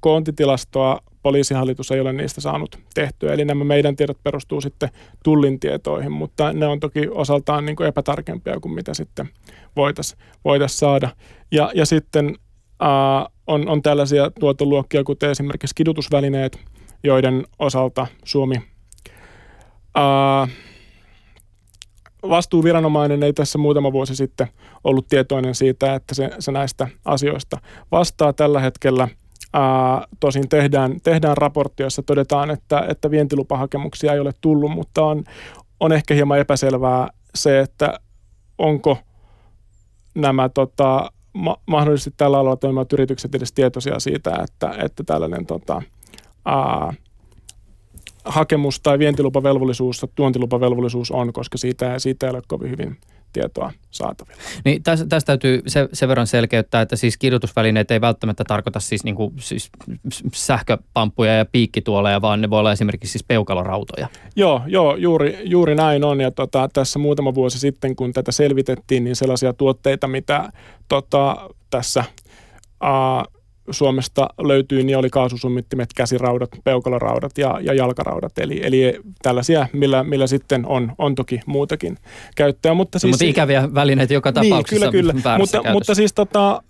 [0.00, 3.32] koontitilastoa poliisihallitus ei ole niistä saanut tehtyä.
[3.32, 4.88] Eli nämä meidän tiedot perustuu sitten
[5.24, 9.28] tullin tietoihin, mutta ne on toki osaltaan niin kuin epätarkempia kuin mitä sitten
[9.76, 11.08] voitaisiin voitais saada.
[11.50, 12.36] Ja, ja sitten
[12.80, 16.58] ää, on, on tällaisia tuotoluokkia, kuten esimerkiksi kidutusvälineet,
[17.04, 18.56] joiden osalta Suomi
[19.94, 20.48] ää,
[22.28, 24.48] vastuuviranomainen ei tässä muutama vuosi sitten
[24.84, 27.60] ollut tietoinen siitä, että se, se näistä asioista
[27.92, 29.08] vastaa tällä hetkellä–
[29.52, 35.24] Ää, tosin tehdään, tehdään raportti, jossa todetaan, että, että vientilupahakemuksia ei ole tullut, mutta on,
[35.80, 38.00] on ehkä hieman epäselvää se, että
[38.58, 38.98] onko
[40.14, 45.82] nämä tota, ma- mahdollisesti tällä alalla toimivat yritykset edes tietoisia siitä, että, että tällainen tota,
[46.44, 46.94] ää,
[48.24, 52.96] hakemus tai vientilupavelvollisuus, tuontilupavelvollisuus on, koska siitä, siitä ei ole kovin hyvin
[53.32, 54.42] tietoa saatavilla.
[54.64, 59.04] Niin tästä, tästä täytyy se, sen verran selkeyttää, että siis kirjoitusvälineet ei välttämättä tarkoita siis,
[59.04, 59.70] niin kuin, siis
[60.34, 64.08] sähköpamppuja ja piikkituoleja, vaan ne voi olla esimerkiksi siis peukalorautoja.
[64.36, 66.20] Joo, joo juuri, juuri näin on.
[66.20, 70.52] Ja tota, tässä muutama vuosi sitten, kun tätä selvitettiin, niin sellaisia tuotteita, mitä
[70.88, 72.04] tota, tässä
[72.80, 73.24] ää,
[73.70, 78.38] Suomesta löytyy, niin oli kaasusummittimet, käsiraudat, peukaloraudat ja, ja jalkaraudat.
[78.38, 81.96] Eli, eli tällaisia, millä, millä sitten on, on toki muutakin
[82.36, 82.74] käyttöä.
[82.74, 85.38] Mutta, no, siis, mutta ikäviä välineitä joka niin, tapauksessa kyllä, kyllä.
[85.38, 86.62] Mutta, mutta siis tota,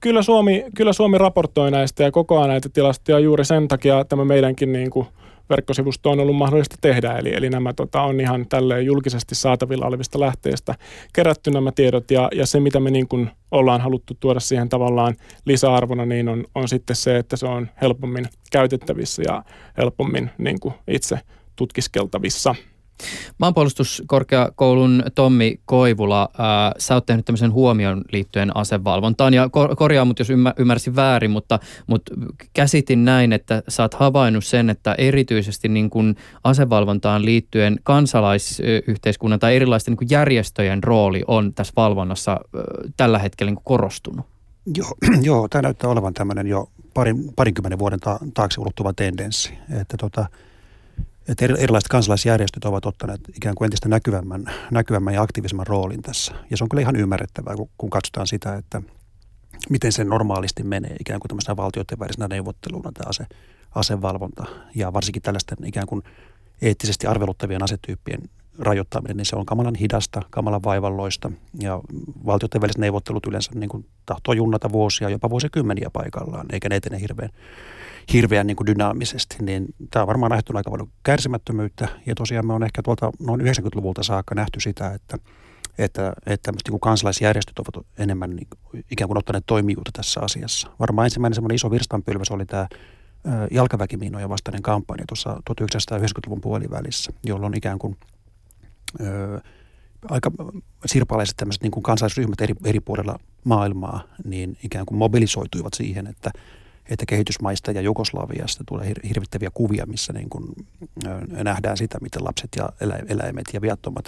[0.00, 4.72] kyllä, Suomi, kyllä Suomi raportoi näistä ja kokoaa näitä tilastoja juuri sen takia tämä meidänkin
[4.72, 5.06] niin kuin,
[5.50, 7.12] verkkosivusto on ollut mahdollista tehdä.
[7.12, 10.74] Eli, eli nämä tota, on ihan tälle julkisesti saatavilla olevista lähteistä
[11.12, 15.14] kerätty nämä tiedot ja, ja se, mitä me niin kuin ollaan haluttu tuoda siihen tavallaan
[15.44, 19.44] lisäarvona, niin on, on sitten se, että se on helpommin käytettävissä ja
[19.76, 21.18] helpommin niin kuin itse
[21.56, 22.54] tutkiskeltavissa.
[23.38, 30.18] Maanpuolustuskorkeakoulun Tommi Koivula, ää, sä oot tehnyt tämmöisen huomion liittyen asevalvontaan ja kor- korjaa mut,
[30.18, 32.14] jos ymmär, ymmärsin väärin, mutta, mutta
[32.52, 39.56] käsitin näin, että sä oot havainnut sen, että erityisesti niin kuin asevalvontaan liittyen kansalaisyhteiskunnan tai
[39.56, 42.62] erilaisten niin järjestöjen rooli on tässä valvonnassa ää,
[42.96, 44.26] tällä hetkellä niin korostunut.
[44.76, 49.96] Joo, joo, tämä näyttää olevan tämmöinen jo parin, parinkymmenen vuoden ta- taakse ulottuva tendenssi, että
[49.96, 50.26] tota,
[51.28, 56.32] että erilaiset kansalaisjärjestöt ovat ottaneet ikään kuin entistä näkyvämmän, näkyvämmän ja aktiivisemman roolin tässä.
[56.50, 58.82] Ja se on kyllä ihan ymmärrettävää, kun, kun katsotaan sitä, että
[59.70, 63.26] miten se normaalisti menee ikään kuin tämmöisenä valtioiden välisenä neuvotteluna tämä ase,
[63.74, 64.44] asevalvonta.
[64.74, 66.02] Ja varsinkin tällaisten ikään kuin
[66.62, 68.20] eettisesti arveluttavien asetyyppien
[68.58, 71.32] rajoittaminen, niin se on kamalan hidasta, kamalan vaivalloista.
[71.60, 71.80] Ja
[72.26, 77.00] valtioiden väliset neuvottelut yleensä niin kuin tahtoo junnata vuosia, jopa vuosikymmeniä paikallaan, eikä ne etene
[77.00, 77.30] hirveän
[78.12, 81.88] hirveän niin kuin dynaamisesti, niin tämä on varmaan aiheuttanut aika paljon kärsimättömyyttä.
[82.06, 85.18] Ja tosiaan me on ehkä tuolta noin 90-luvulta saakka nähty sitä, että,
[85.78, 90.70] että, että niin kuin kansalaisjärjestöt ovat enemmän niin kuin, ikään kuin ottaneet toimijuutta tässä asiassa.
[90.80, 92.68] Varmaan ensimmäinen semmoinen iso virstanpylväs oli tämä
[93.50, 97.96] jalkaväkimiinoja vastainen kampanja tuossa 1990-luvun puolivälissä, jolloin ikään kuin
[99.00, 99.40] ö,
[100.10, 100.30] aika
[100.86, 106.30] sirpalaiset tämmöiset niin kuin kansalaisryhmät eri, eri puolilla maailmaa, niin ikään kuin mobilisoituivat siihen, että
[106.90, 110.44] että kehitysmaista ja Jugoslaviasta tulee hir- hirvittäviä kuvia, missä niin kuin,
[111.44, 114.04] nähdään sitä, miten lapset ja elä- eläimet ja viattomat,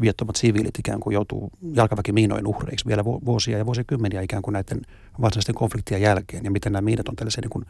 [0.00, 4.80] viattomat siviilit ikään kuin joutuu jalkaväkimiinojen uhreiksi vielä vuosia ja vuosikymmeniä ikään kuin näiden
[5.20, 6.44] varsinaisten konfliktien jälkeen.
[6.44, 7.64] Ja miten nämä miinat on tällaisia niin kuin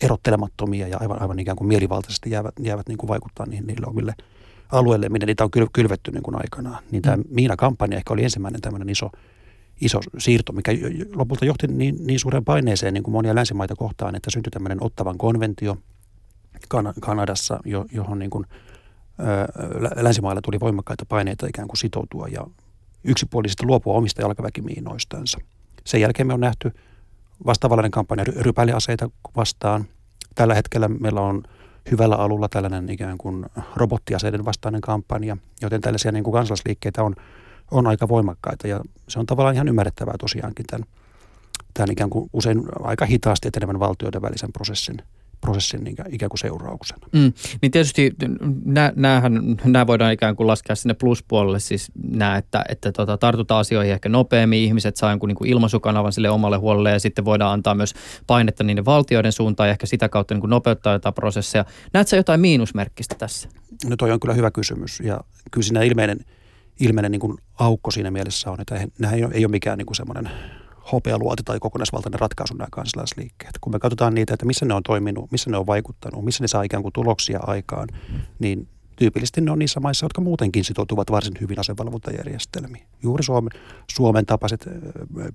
[0.00, 4.14] erottelemattomia ja aivan, aivan ikään kuin mielivaltaisesti jäävät, jäävät niin kuin vaikuttaa niihin, niille omille
[4.72, 6.84] alueille, minne niitä on kylvetty niin kuin aikanaan.
[6.90, 7.24] Niin tämä mm.
[7.30, 9.10] Miina-kampanja ehkä oli ensimmäinen tämmöinen iso
[9.80, 10.72] iso siirto, mikä
[11.14, 15.18] lopulta johti niin, niin suureen paineeseen niin kuin monia länsimaita kohtaan, että syntyi tämmöinen Ottavan
[15.18, 15.78] konventio
[16.68, 18.46] kan- Kanadassa, jo, johon niin kuin,
[19.20, 22.46] ö, länsimailla tuli voimakkaita paineita ikään kuin sitoutua ja
[23.04, 25.38] yksipuolisesti luopua omista jalkaväkimiinoistansa.
[25.84, 26.72] Sen jälkeen me on nähty
[27.46, 29.84] vastaavallainen kampanja rypäliaseita vastaan.
[30.34, 31.42] Tällä hetkellä meillä on
[31.90, 33.46] hyvällä alulla tällainen ikään kuin
[33.76, 37.14] robottiaseiden vastainen kampanja, joten tällaisia niin kuin kansalaisliikkeitä on–
[37.70, 40.88] on aika voimakkaita ja se on tavallaan ihan ymmärrettävää tosiaankin tämän,
[41.74, 45.02] tämän ikään kuin usein aika hitaasti etenevän valtioiden välisen prosessin
[45.40, 47.06] prosessin ikään kuin seurauksena.
[47.12, 47.32] Mm.
[47.62, 48.14] Niin tietysti
[49.64, 54.08] nämä voidaan ikään kuin laskea sinne pluspuolelle, siis nämä, että, että tota, tartutaan asioihin ehkä
[54.08, 57.94] nopeammin, ihmiset saa jonkun niin kuin ilmaisukanavan sille omalle huolelle ja sitten voidaan antaa myös
[58.26, 61.64] painetta niiden valtioiden suuntaan ja ehkä sitä kautta niin kuin nopeuttaa jotain prosesseja.
[61.92, 63.48] Näetkö jotain miinusmerkkistä tässä?
[63.88, 66.18] No toi on kyllä hyvä kysymys ja kyllä siinä ilmeinen–
[66.80, 69.94] ilmeinen niin kuin aukko siinä mielessä on, että nämä ei ole, ei ole mikään niin
[69.94, 70.30] semmoinen
[70.92, 73.58] hopealuoti tai kokonaisvaltainen ratkaisu nämä kansalaisliikkeet.
[73.60, 76.48] Kun me katsotaan niitä, että missä ne on toiminut, missä ne on vaikuttanut, missä ne
[76.48, 77.88] saa ikään kuin tuloksia aikaan,
[78.38, 82.86] niin tyypillisesti ne on niissä maissa, jotka muutenkin sitoutuvat varsin hyvin asevalvontajärjestelmiin.
[83.02, 83.50] Juuri Suomen,
[83.90, 84.68] Suomen tapaiset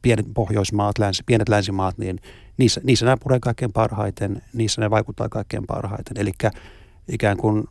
[0.02, 2.20] pienet Pohjoismaat, länsi, pienet länsimaat, niin
[2.58, 6.18] niissä, niissä nämä puree kaikkein parhaiten, niissä ne vaikuttaa kaikkein parhaiten.
[6.18, 6.32] Eli
[7.08, 7.64] ikään kuin,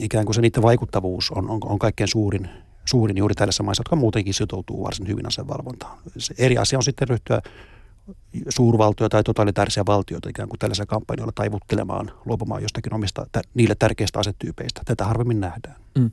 [0.00, 2.48] ikään kuin se niiden vaikuttavuus on, on, on kaikkein suurin
[2.84, 5.98] suurin juuri tällaisissa maissa, jotka muutenkin sitoutuu varsin hyvin asevalvontaan.
[6.18, 7.42] Se eri asia on sitten ryhtyä
[8.48, 14.82] suurvaltoja tai totalitaarisia valtioita ikään kuin tällaisella kampanjoilla taivuttelemaan, luopumaan jostakin omista niille tärkeistä asetyypeistä.
[14.84, 15.76] Tätä harvemmin nähdään.
[15.98, 16.10] Mm.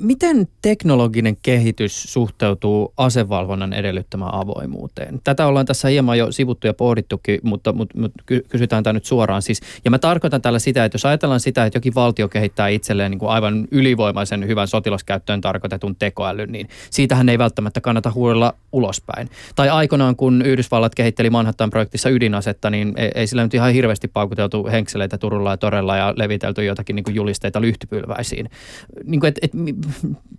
[0.00, 5.20] Miten teknologinen kehitys suhteutuu asevalvonnan edellyttämään avoimuuteen?
[5.24, 9.42] Tätä ollaan tässä hieman jo sivuttu ja pohdittukin, mutta, mutta, mutta kysytään tämä nyt suoraan.
[9.42, 13.10] Siis, ja mä tarkoitan tällä sitä, että jos ajatellaan sitä, että jokin valtio kehittää itselleen
[13.10, 19.28] niin kuin aivan ylivoimaisen hyvän sotilaskäyttöön tarkoitetun tekoälyn, niin siitähän ei välttämättä kannata huudella ulospäin.
[19.56, 24.66] Tai aikoinaan, kun Yhdysvallat kehitteli Manhattan-projektissa ydinasetta, niin ei, ei sillä nyt ihan hirveästi paukuteltu
[24.66, 28.50] henkseleitä Turulla ja Torella ja levitelty jotakin niin kuin julisteita lyhtypylväisiin.
[29.04, 29.50] Niin kuin, et, et,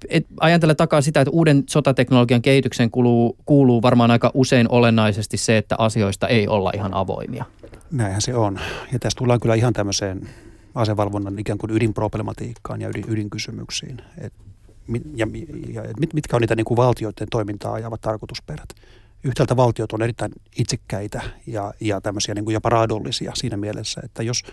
[0.10, 5.58] et ajatella takaa sitä, että uuden sotateknologian kehitykseen kuuluu, kuuluu varmaan aika usein olennaisesti se,
[5.58, 7.46] että asioista ei olla ihan avoimia.
[7.92, 8.60] Näinhän se on.
[8.94, 10.30] Ja tässä tullaan kyllä ihan tämmöiseen
[10.76, 14.02] asevalvonnan ikään kuin ydinproblematiikkaan ja ydin, ydinkysymyksiin.
[14.18, 14.34] Et,
[15.16, 15.28] ja,
[15.74, 18.70] ja, ja mit, mitkä on niitä niin kuin valtioiden toimintaa ajavat tarkoitusperät.
[19.24, 24.24] yhtäältä valtiot on erittäin itsekkäitä ja, ja tämmöisiä niin kuin jopa raadollisia siinä mielessä, että
[24.24, 24.44] jos,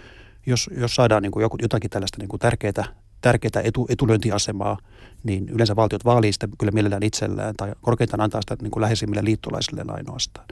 [0.47, 2.85] jos, jos saadaan niin kuin jotakin tällaista niin kuin tärkeää,
[3.21, 4.79] tärkeää etu, etulyöntiasemaa,
[5.25, 9.25] niin yleensä valtiot vaalii sitä kyllä mielellään itsellään tai korkeintaan antaa sitä niin kuin läheisimmille
[9.25, 10.47] liittolaisille ainoastaan.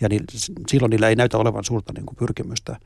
[0.00, 0.24] Ja niin,
[0.68, 2.76] silloin niillä ei näytä olevan suurta niin kuin pyrkimystä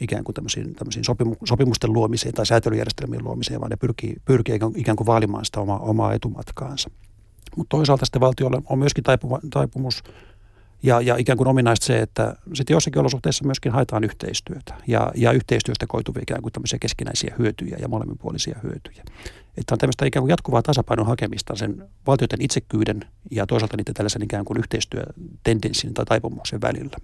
[0.00, 4.96] ikään kuin tämmöisiin, tämmöisiin sopimu, sopimusten luomiseen tai säätelyjärjestelmien luomiseen, vaan ne pyrkii, pyrkii ikään
[4.96, 6.90] kuin vaalimaan sitä omaa, omaa etumatkaansa.
[7.56, 10.02] Mutta toisaalta sitten valtiolla on myöskin taipuma, taipumus
[10.82, 15.32] ja, ja ikään kuin ominaista se, että sitten jossakin olosuhteissa myöskin haetaan yhteistyötä ja, ja
[15.32, 19.04] yhteistyöstä koituvia ikään kuin tämmöisiä keskinäisiä hyötyjä ja molemminpuolisia hyötyjä.
[19.56, 24.22] Että on tämmöistä ikään kuin jatkuvaa tasapainon hakemista sen valtioiden itsekyyden ja toisaalta niiden tällaisen
[24.22, 26.96] ikään kuin yhteistyötendenssin tai taipumuksen välillä.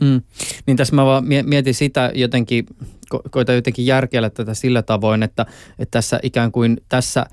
[0.00, 0.22] Mm.
[0.66, 2.66] Niin tässä mä vaan mietin sitä jotenkin,
[3.14, 5.46] ko- koitan jotenkin järkeillä tätä sillä tavoin, että,
[5.78, 7.26] että tässä ikään kuin tässä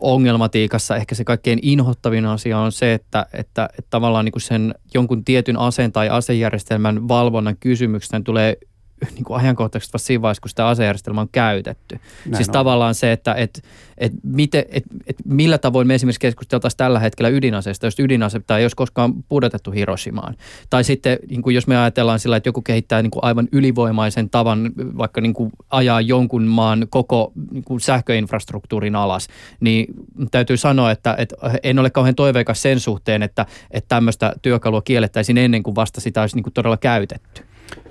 [0.00, 0.96] ongelmatiikassa.
[0.96, 5.24] Ehkä se kaikkein inhottavin asia on se, että, että, että tavallaan niin kuin sen jonkun
[5.24, 8.56] tietyn aseen tai asejärjestelmän valvonnan kysymyksestä tulee
[9.14, 11.94] niin kuin ajankohtaisesti vasta siinä vaiheessa, kun sitä asejärjestelmää on käytetty.
[11.94, 12.52] Näin siis on.
[12.52, 13.64] tavallaan se, että et,
[13.98, 18.62] et miten, et, et millä tavoin me esimerkiksi keskusteltaisiin tällä hetkellä ydinaseesta, jos ydinase tai
[18.62, 20.34] jos koskaan pudotettu Hiroshimaan.
[20.70, 24.30] Tai sitten niin kuin jos me ajatellaan sillä, että joku kehittää niin kuin aivan ylivoimaisen
[24.30, 29.28] tavan vaikka niin kuin ajaa jonkun maan koko niin kuin sähköinfrastruktuurin alas,
[29.60, 29.86] niin
[30.30, 35.38] täytyy sanoa, että, että en ole kauhean toiveikas sen suhteen, että, että tämmöistä työkalua kiellettäisiin
[35.38, 37.49] ennen kuin vasta sitä olisi niin kuin todella käytetty.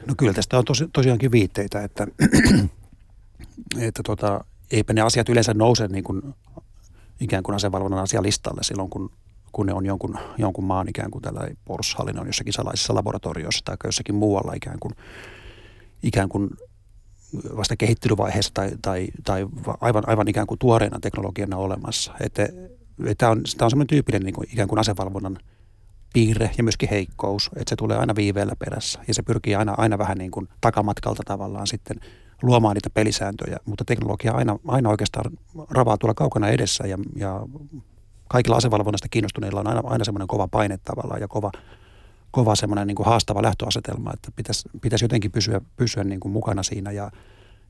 [0.09, 2.07] No kyllä tästä on tosi, tosiaankin viitteitä, että,
[3.87, 6.21] että tota, eipä ne asiat yleensä nouse niin kuin,
[7.19, 9.11] ikään kuin asevalvonnan asialistalle silloin, kun,
[9.51, 14.15] kun ne on jonkun, jonkun maan ikään kuin tällä puolustushallinnon jossakin salaisessa laboratoriossa tai jossakin
[14.15, 14.93] muualla ikään kuin,
[16.03, 16.49] ikään kuin
[17.57, 19.47] vasta kehittelyvaiheessa tai, tai, tai
[19.81, 22.13] aivan, aivan ikään kuin tuoreena teknologiana olemassa.
[22.19, 22.49] Että
[23.17, 25.37] tämä on, tämä on semmoinen tyypillinen niin kuin, ikään kuin asevalvonnan–
[26.13, 28.99] piirre ja myöskin heikkous, että se tulee aina viiveellä perässä.
[29.07, 31.99] Ja se pyrkii aina, aina vähän niin kuin takamatkalta tavallaan sitten
[32.41, 35.31] luomaan niitä pelisääntöjä, mutta teknologia aina, aina oikeastaan
[35.69, 37.41] ravaa tuolla kaukana edessä ja, ja
[38.27, 41.51] kaikilla asevalvonnasta kiinnostuneilla on aina, aina semmoinen kova paine tavallaan ja kova,
[42.31, 46.63] kova semmoinen niin kuin haastava lähtöasetelma, että pitäisi, pitäisi jotenkin pysyä, pysyä niin kuin mukana
[46.63, 46.91] siinä.
[46.91, 47.11] Ja,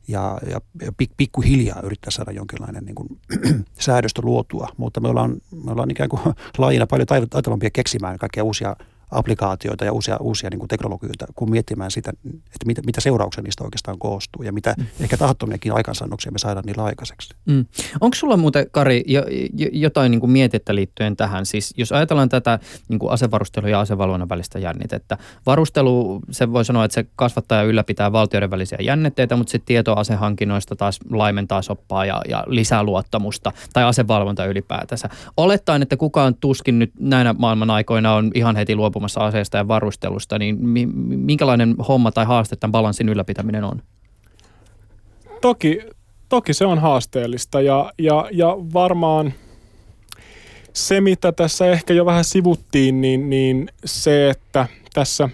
[0.07, 3.07] ja, ja, ja pik, pikkuhiljaa yrittää saada jonkinlainen niin kuin,
[3.79, 6.21] säädöstö luotua, mutta me ollaan, me ollaan ikään kuin
[6.57, 8.75] laajina paljon taitavampia keksimään kaikkia uusia
[9.11, 13.63] applikaatioita ja uusia, uusia niin kuin teknologioita, kun miettimään sitä, että mitä, mitä seurauksia niistä
[13.63, 14.85] oikeastaan koostuu ja mitä mm.
[14.99, 17.29] ehkä tahattomiakin aikansannoksia me saadaan niillä aikaiseksi.
[17.45, 17.65] Mm.
[18.01, 21.45] Onko sulla muuten, Kari, jo, jo, jotain niin kuin mietettä liittyen tähän?
[21.45, 25.17] Siis jos ajatellaan tätä niin kuin asevarustelun ja asevalvonnan välistä jännitettä.
[25.45, 29.93] Varustelu, se voi sanoa, että se kasvattaa ja ylläpitää valtioiden välisiä jännitteitä, mutta sitten tieto
[29.93, 35.09] asehankinnoista taas laimentaa soppaa ja, ja lisää luottamusta tai asevalvonta ylipäätänsä.
[35.37, 39.67] Olettaen, että kukaan tuskin nyt näinä maailman aikoina on ihan heti luopunut luopumassa aseesta ja
[39.67, 40.57] varustelusta, niin
[41.17, 43.81] minkälainen homma tai haaste tämän balanssin ylläpitäminen on?
[45.41, 45.79] Toki,
[46.29, 49.33] toki se on haasteellista ja, ja, ja varmaan
[50.73, 55.29] se, mitä tässä ehkä jo vähän sivuttiin, niin, niin se, että tässä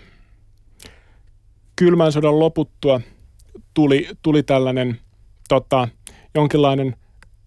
[1.76, 3.02] kylmän sodan loputtua
[3.74, 5.00] tuli, tuli tällainen
[5.50, 5.88] tota,
[6.36, 6.96] jonkinlainen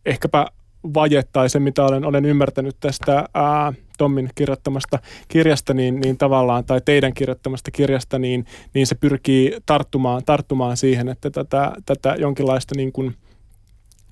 [0.07, 0.47] ehkäpä
[0.95, 6.65] vaje tai se, mitä olen, olen ymmärtänyt tästä ää, Tommin kirjoittamasta kirjasta, niin, niin tavallaan,
[6.65, 12.75] tai teidän kirjoittamasta kirjasta, niin, niin se pyrkii tarttumaan, tarttumaan siihen, että tätä, tätä jonkinlaista
[12.77, 13.15] niin kuin,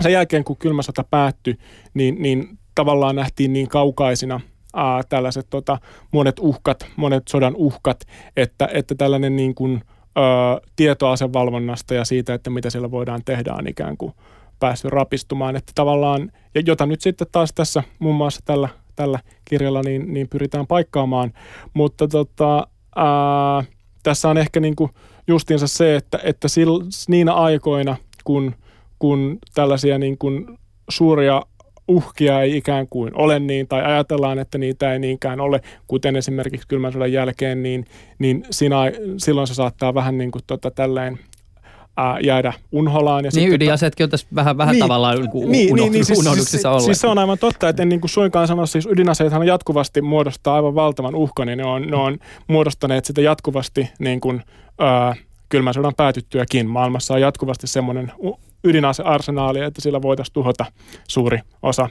[0.03, 1.59] sen jälkeen kun kylmä sota päättyi,
[1.95, 4.41] niin, niin tavallaan nähtiin niin kaukaisina
[4.75, 5.79] ää, tällaiset tota,
[6.13, 8.01] monet uhkat, monet sodan uhkat,
[8.37, 9.83] että, että tällainen niin kuin,
[10.17, 14.13] ää, tietoasevalvonnasta ja siitä, että mitä siellä voidaan tehdä on ikään kuin
[14.61, 15.57] päässyt rapistumaan.
[15.57, 20.29] Että tavallaan, ja jota nyt sitten taas tässä muun muassa tällä tällä kirjalla niin, niin
[20.29, 21.33] pyritään paikkaamaan.
[21.75, 22.67] Mutta tota,
[22.97, 23.65] ää,
[24.03, 24.91] tässä on ehkä niin kuin
[25.27, 26.73] justiinsa se, että, että sil,
[27.09, 28.55] niinä aikoina, kun,
[28.99, 31.43] kun tällaisia niin kuin suuria
[31.89, 36.69] uhkia ei ikään kuin ole niin, tai ajatellaan, että niitä ei niinkään ole, kuten esimerkiksi
[36.69, 37.85] kylmän sodan jälkeen, niin,
[38.19, 38.77] niin siinä,
[39.17, 41.19] silloin se saattaa vähän niin kuin tota, tälleen
[41.97, 43.25] ää, jäädä unholaan.
[43.25, 46.73] Ja niin ydinaseetkin on tässä vähän, vähän niin, tavallaan niin, niin, niin, niin, siis, unohduksissa
[46.73, 50.03] siis, siis se on aivan totta, että en niin kuin suinkaan sano, siis ydinaseethan jatkuvasti
[50.03, 54.43] muodostaa aivan valtavan uhkan, ja ne on, ne on muodostaneet sitä jatkuvasti niin kuin,
[54.79, 55.15] ää,
[55.49, 56.71] kylmän sodan päätyttyäkin.
[56.71, 58.13] Maailmassa on jatkuvasti semmoinen
[58.65, 60.65] ydinasearsenaali, että sillä voitaisiin tuhota
[61.09, 61.89] suuri osa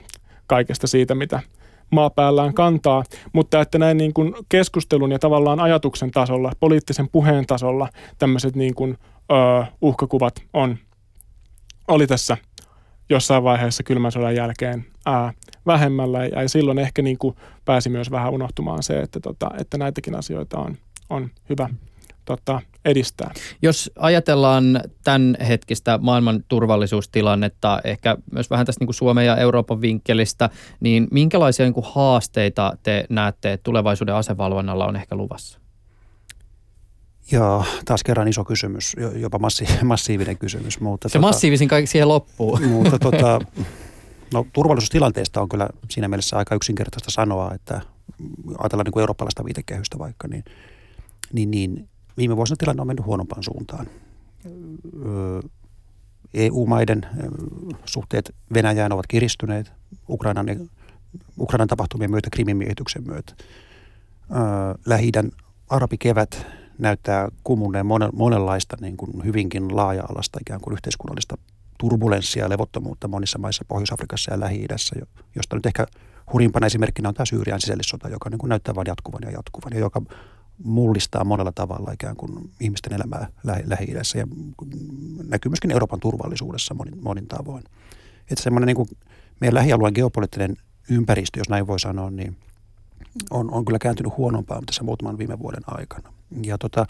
[0.47, 1.39] kaikesta siitä, mitä
[1.91, 3.03] maapäällään kantaa,
[3.34, 8.76] mutta että näin niin kuin keskustelun ja tavallaan ajatuksen tasolla, poliittisen puheen tasolla tämmöiset niin
[8.76, 8.97] kuin
[9.32, 10.78] ö, uhkakuvat on,
[11.88, 12.38] oli tässä
[13.09, 15.34] jossain vaiheessa kylmän sodan jälkeen ää,
[15.65, 20.15] vähemmällä ja silloin ehkä niin kuin pääsi myös vähän unohtumaan se, että, tota, että näitäkin
[20.15, 20.78] asioita on,
[21.09, 21.69] on hyvä
[22.26, 23.32] tota, edistää.
[23.61, 29.82] Jos ajatellaan tämän hetkistä maailman turvallisuustilannetta, ehkä myös vähän tästä niin kuin Suomen ja Euroopan
[29.82, 30.49] vinkkelistä,
[30.80, 35.64] niin minkälaisia niin kuin haasteita te näette, että tulevaisuuden asevalvonnalla on ehkä luvassa?
[37.32, 40.80] Ja taas kerran iso kysymys, jopa massi, massiivinen kysymys.
[40.80, 42.59] Mutta Se tota, massiivisin kaikki siihen loppuu.
[42.73, 43.39] Mutta tota,
[44.34, 47.82] no, turvallisuustilanteesta on kyllä siinä mielessä aika yksinkertaista sanoa, että
[48.59, 50.43] ajatellaan niin kuin eurooppalaista viitekehystä vaikka, niin,
[51.34, 53.88] niin, niin viime vuosina tilanne on mennyt huonompaan suuntaan.
[56.34, 57.05] EU-maiden
[57.86, 59.71] suhteet Venäjään ovat kiristyneet
[60.09, 60.45] Ukrainan,
[61.39, 63.36] Ukrainan tapahtumien myötä, Krimin miehityksen myötä.
[64.86, 65.32] Lähi-idän
[65.69, 66.47] arabikevät
[66.78, 71.38] näyttää kumuneen monenlaista niin kuin hyvinkin laaja-alasta ikään kuin yhteiskunnallista
[71.78, 74.95] turbulenssia ja levottomuutta monissa maissa Pohjois-Afrikassa ja Lähi-idässä,
[75.36, 75.88] josta nyt ehkä
[76.34, 79.80] hurimpana esimerkkinä on tämä Syyrian sisällissota, joka niin kuin näyttää vain jatkuvan ja jatkuvan ja
[79.80, 80.01] joka
[80.63, 84.28] mullistaa monella tavalla ikään kuin ihmisten elämää lähi ja
[85.28, 87.63] näkyy myöskin Euroopan turvallisuudessa monin, monin tavoin.
[88.32, 88.89] Että semmoinen niin kuin
[89.39, 90.57] meidän lähialueen geopoliittinen
[90.89, 92.38] ympäristö, jos näin voi sanoa, niin
[93.30, 96.14] on, on kyllä kääntynyt huonompaan tässä muutaman viime vuoden aikana.
[96.43, 96.86] Ja tota,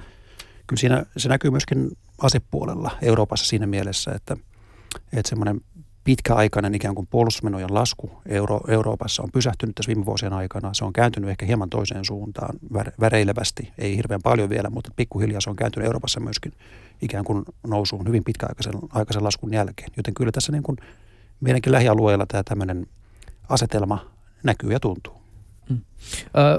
[0.67, 4.38] kyllä siinä, se näkyy myöskin asepuolella Euroopassa siinä mielessä, että,
[5.13, 5.61] että semmoinen
[6.03, 10.73] pitkäaikainen ikään kuin puolustusmenojen lasku Euro, Euroopassa on pysähtynyt tässä viime vuosien aikana.
[10.73, 12.59] Se on kääntynyt ehkä hieman toiseen suuntaan
[12.99, 16.53] väreilevästi, ei hirveän paljon vielä, mutta pikkuhiljaa se on kääntynyt Euroopassa myöskin
[17.01, 19.89] ikään kuin nousuun hyvin pitkäaikaisen aikaisen laskun jälkeen.
[19.97, 20.77] Joten kyllä tässä niin kuin
[21.39, 22.88] meidänkin lähialueella tämä tämmöinen
[23.49, 24.05] asetelma
[24.43, 25.24] näkyy ja tuntuu.
[25.70, 25.78] Mm.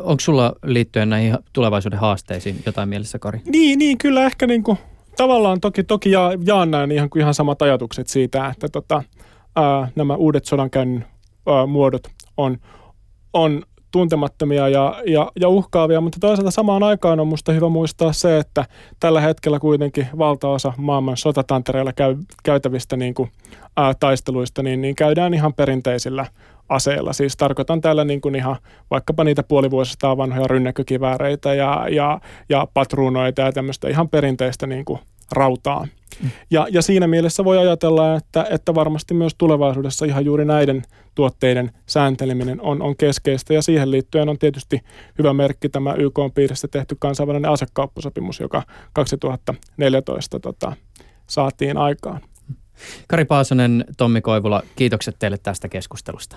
[0.03, 3.41] Onko sulla liittyen näihin tulevaisuuden haasteisiin jotain mielessä, Kari?
[3.47, 4.79] Niin, niin kyllä ehkä niin kuin,
[5.17, 9.03] tavallaan toki, toki ja, jaan näin ihan, ihan samat ajatukset siitä, että tota,
[9.57, 11.05] ää, nämä uudet sodankäynnin
[11.47, 12.03] ää, muodot
[12.37, 12.59] on,
[13.33, 18.39] on tuntemattomia ja, ja, ja uhkaavia, mutta toisaalta samaan aikaan on minusta hyvä muistaa se,
[18.39, 18.65] että
[19.01, 23.31] tällä hetkellä kuitenkin valtaosa maailman sotatantereilla käy, käytävistä niin kuin,
[23.77, 26.27] ää, taisteluista niin, niin käydään ihan perinteisillä
[26.69, 27.13] aseilla.
[27.13, 28.57] Siis tarkoitan täällä niin kuin ihan
[28.91, 35.01] vaikkapa niitä puolivuosista vanhoja rynnäkkökivääreitä ja, ja, ja patruunoita ja tämmöistä ihan perinteistä niin kuin
[35.33, 35.89] rautaa.
[36.23, 36.31] Mm.
[36.51, 40.83] Ja, ja siinä mielessä voi ajatella, että, että varmasti myös tulevaisuudessa ihan juuri näiden
[41.15, 43.55] tuotteiden säänteleminen on, on keskeistä.
[43.55, 44.81] Ja siihen liittyen on tietysti
[45.19, 48.63] hyvä merkki tämä YK on piirissä tehty kansainvälinen asekauppasopimus, joka
[48.93, 50.73] 2014 tota,
[51.27, 52.21] saatiin aikaan.
[53.09, 56.37] Kari Paasonen, Tommi Koivula, kiitokset teille tästä keskustelusta.